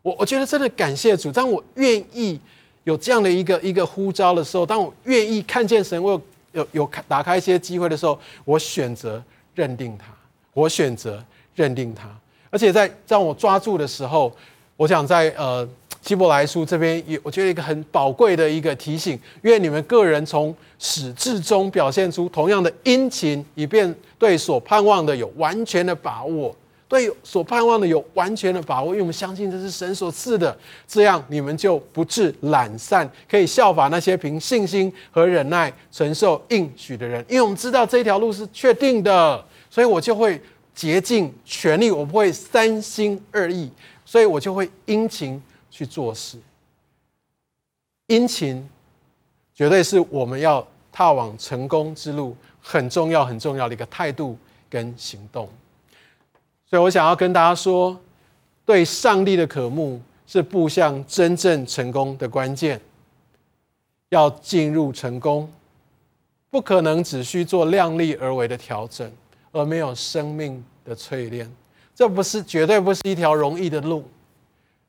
[0.00, 2.40] 我我觉得真的感谢主，当我愿意
[2.84, 6.22] 有这样的一个一个呼召的时候，当我愿意看见神，我有
[6.52, 9.22] 有有开打开一些机会的时候，我选择
[9.54, 10.06] 认定他，
[10.54, 11.22] 我选择
[11.54, 12.08] 认定他。
[12.50, 14.32] 而且在在我抓住的时候，
[14.76, 15.68] 我想在呃
[16.02, 26.54] 希伯来书这边也，我觉得一个很宝贵的一个提醒，愿你们个人从始至终表现出同样的殷勤，以便对所盼望的有完全的把握。
[26.88, 37.22] 对所盼望的有完全的把握，因为我们相信这是神所赐的，这样你们就不致懒散，可以效法那些凭信心和忍耐承受应许的人。
[37.28, 40.40] 因为我们知道这条路是确定的，所以我就会
[40.78, 43.68] 竭尽全力，我不会三心二意，
[44.04, 46.38] 所以我就会殷勤去做事。
[48.06, 48.64] 殷勤
[49.52, 54.38] 绝对是我们要踏往成功之路很重要、很重要的一个态度
[54.70, 55.48] 跟行动。
[56.64, 57.98] 所以我想要跟大家说，
[58.64, 62.80] 对上帝的渴慕是步向真正成功的关键。
[64.10, 65.52] 要进入成功，
[66.50, 69.10] 不可能只需做量力而为的调整，
[69.52, 71.50] 而没有生命的淬炼。
[71.94, 74.08] 这不是绝对不是一条容易的路。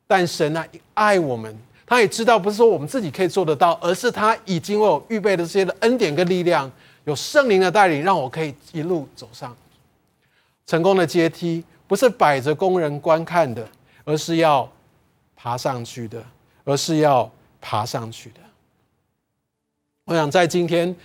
[0.06, 1.56] 但神啊，爱我们，
[1.86, 6.72] 他也知道不是说我们自己可以做得到，而是他已经为我预备了这些的恩典跟力量，
[7.06, 9.56] 有圣灵的带领，让我可以一路走上。
[10.66, 13.68] 成功的阶梯不是摆着供人观看的，
[14.04, 14.68] 而是要
[15.36, 16.24] 爬上去的，
[16.64, 17.32] 而是要
[17.62, 18.40] 爬上去的。
[20.06, 20.96] 我想在今天，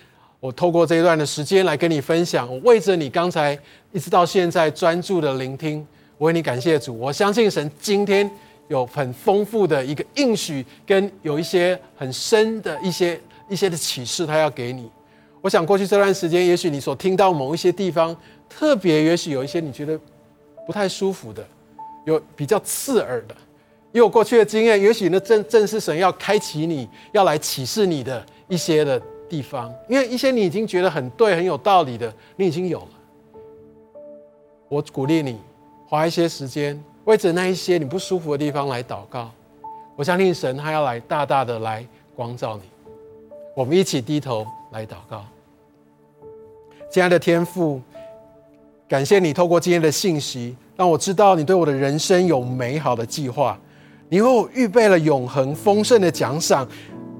[0.45, 3.59] 我透过这一段的时间来跟你分享，我为着你刚才
[3.93, 5.79] 一直到现在专注的聆听，
[6.19, 6.99] 我为你感谢主。
[6.99, 8.31] 我相信神今天
[8.69, 13.19] 有很丰富的一个应许，跟有一些很深的一些
[13.49, 14.91] 一些的启示，他要给你。
[15.41, 18.15] 我想过去这段时间，也许你所听到某一些地方。
[18.47, 19.99] 特别，也许有一些你觉得
[20.67, 21.43] 不太舒服的，
[22.05, 23.35] 有比较刺耳的，
[23.93, 29.73] 因为我过去的经验，也许那正正是神要开启你，要来启示你的一些的地方。
[29.89, 32.89] 因为一些你已经觉得很对、很有道理的，你已经有了。
[34.69, 35.39] 我鼓励你
[35.87, 39.31] 花一些时间，为着那一些你不舒服的地方来祷告。
[39.97, 42.63] 我相信神他要来大大的来光照你。
[43.55, 45.25] 我们一起低头来祷告，
[46.91, 47.81] 亲爱的天父。
[48.87, 53.59] 感谢你透过今天的信息，让我知道你对我的人生有美好的计划，
[54.09, 56.69] 你为我预备了永恒丰盛的奖赏。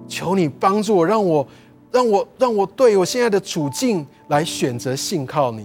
[0.07, 1.47] 求你帮助我，让我，
[1.95, 5.65] 让我，让我对我现在的处境来选择信靠你。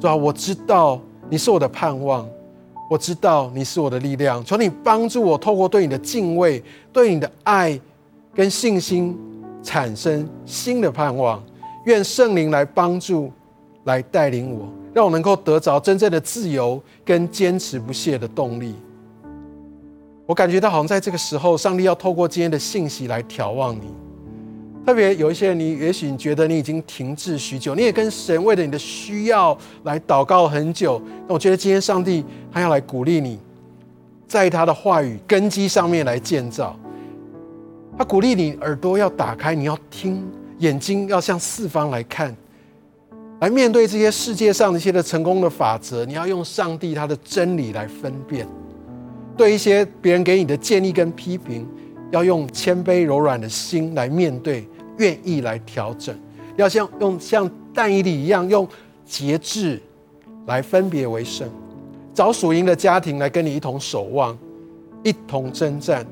[0.00, 2.24] 主啊，我知道你是我的盼望，
[2.88, 4.44] 我知道你是我的力量。
[4.44, 7.76] 求你帮助我，透过对你的敬畏、对你的爱
[8.32, 9.18] 跟信心，
[9.64, 11.42] 产生新的盼望。
[11.86, 13.32] 愿圣灵来帮助。
[13.84, 18.74] 来带领我，让我能够得着真正的自由跟坚持不懈的动力。
[20.26, 23.84] 我感觉到好像在这个时候，上帝要透过今天的信息来眺望你。
[24.86, 31.02] 特别有一些，你也许你觉得你已经停滞许久，你也跟神为了你的需要来祷告很久。
[31.26, 33.36] 那我觉得今天上帝他要来鼓励你，
[34.28, 36.78] 在他的话语根基上面来建造。
[37.98, 40.22] 他鼓励你耳朵要打开，你要听；
[40.58, 42.32] 眼睛要向四方来看。
[43.40, 48.46] 来面对这些世界上一些的成功的法则，你要用上帝他的真理来分辨。
[49.36, 51.66] 对一些别人给你的建议跟批评，
[52.12, 54.66] 要用谦卑柔软的心来面对，
[54.98, 56.16] 愿意来调整。
[56.56, 58.66] 要像用像但以理一样，用
[59.04, 59.80] 节制
[60.46, 61.48] 来分别为圣。
[62.14, 64.36] 找属灵的家庭来跟你一同守望，
[65.02, 66.06] 一同征战。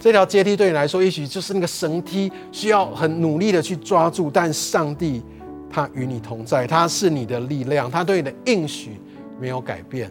[0.00, 5.22] 这条阶梯对你来说，也许就是那个绳梯，需要很努力的去抓住，但上帝。
[5.70, 8.92] 他与你同在，他是你的力量，他对你的应许
[9.38, 10.10] 没有改变。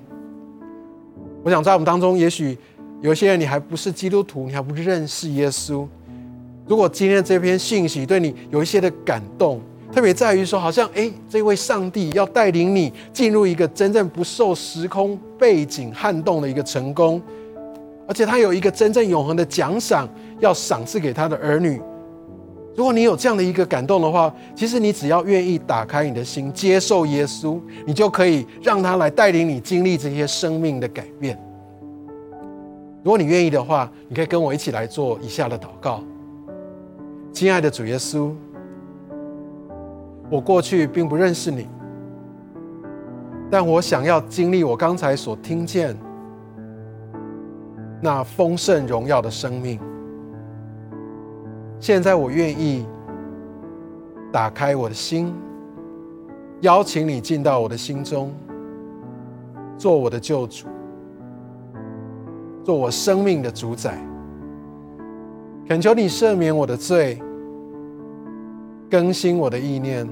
[1.43, 2.55] 我想在我们当中，也许
[3.01, 5.87] 有些人你还不是基督徒，你还不认识耶稣。
[6.67, 9.61] 如果今天这篇信息对你有一些的感动，
[9.93, 17.21] 特别在于说，好像诶，这位上帝要带领你进入一个真正不受时空背景撼动的一个成功，
[18.05, 20.07] 而且他有一个真正永恒的奖赏
[20.39, 21.81] 要赏赐给他的儿女。
[22.75, 31.41] 如果你有这样的一个感动的话，其实你只要愿意打开你的心，接受耶稣，你就可以让他来带领你经历这些生命的改变。
[33.03, 36.03] 如果你愿意的话，你可以跟我一起来做以下的祷告。
[37.37, 38.31] 亲爱的主耶稣，
[40.27, 41.67] 我过去并不认识你，
[43.47, 45.95] 但我想要经历我刚才所听见
[48.01, 49.79] 那丰盛荣耀的生命。
[51.79, 52.87] 现在我愿意
[54.31, 55.31] 打开我的心，
[56.61, 58.33] 邀请你进到我的心中，
[59.77, 60.65] 做我的救主，
[62.63, 63.95] 做我生命的主宰。
[65.67, 67.21] 恳求你赦免我的罪，
[68.89, 70.07] 更新我的意念，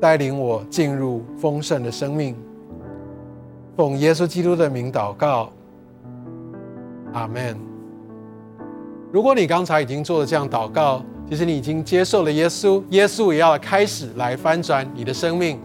[0.00, 2.36] 带领我进入丰盛的生命。
[3.76, 5.50] 奉耶稣基督的名祷告，
[7.12, 7.56] 阿门。
[9.10, 15.58] 如果你刚才已经做了这样祷告，其实你已经接受了耶稣，耶稣也要开始来翻转你的生命。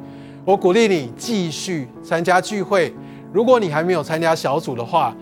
[0.46, 2.94] 我鼓励你继续参加聚会。
[3.32, 5.16] 如果你还没有参加小组的话，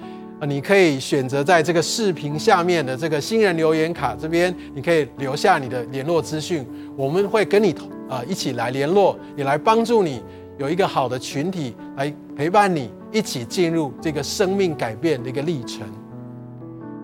[0.47, 6.65] 你可以选择在这个视频下面的这个新人留言卡这边，你可以留下你的联络资讯，
[6.97, 7.75] 我们会跟你
[8.09, 10.21] 呃一起来联络，也来帮助你
[10.57, 15.81] 有一个好的群体来陪伴你，一起进入这个生命改变的一个历程。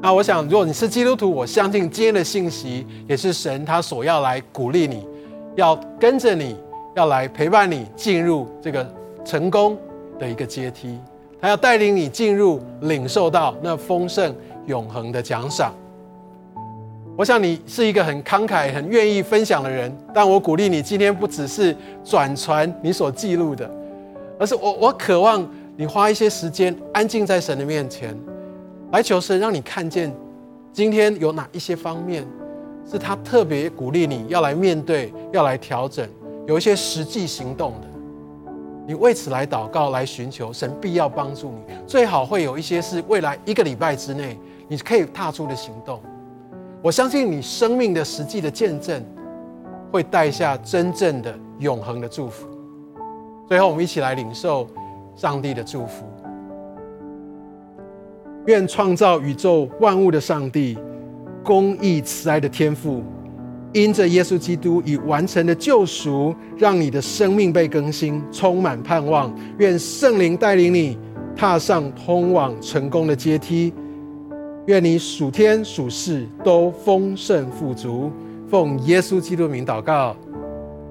[0.01, 5.07] 那我想，如果你是基督徒，我相信今天的信息也是神他所要来鼓励你，
[5.55, 6.55] 要跟着你，
[6.95, 8.91] 要来陪伴你进入这个
[9.23, 9.77] 成功
[10.17, 10.97] 的一个阶梯。
[11.39, 14.35] 他要带领你进入领受到那丰盛
[14.65, 15.73] 永恒的奖赏。
[17.15, 23.69] 我想你是一个很慷慨、很愿意分享的人，但我鼓励你今天不只是转传你所记录的，
[24.39, 28.15] 而是我我渴望你花一些时间安静在神的面前，
[28.91, 30.13] 来求神让你看见
[30.71, 32.23] 今天有哪一些方面
[32.87, 36.07] 是他特别鼓励你要来面对、要来调整，
[36.47, 37.87] 有一些实际行动的。
[38.87, 41.75] 你为此来祷告，来寻求神必要帮助你。
[41.85, 46.01] 最好会有一些是未来一个礼拜之内你可以踏出的行动。
[46.81, 49.03] 我相信你生命的实际的见证，
[49.91, 52.47] 会带下真正的永恒的祝福。
[53.49, 54.65] 最后，我们一起来领受
[55.17, 56.05] 上帝的祝福。
[58.45, 60.77] 愿创造宇宙万物的上帝，
[61.43, 63.03] 公义慈爱的天父。
[63.83, 69.31] 因着耶稣基督已完成的救赎，让你的生命被更新，充满盼望。
[69.59, 70.97] 愿圣灵带领你
[71.35, 73.71] 踏上通往成功的阶梯。
[74.65, 78.11] 愿你属天属世都丰盛富足。
[78.49, 80.15] 奉耶稣基督名祷告，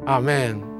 [0.04, 0.75] 阿门。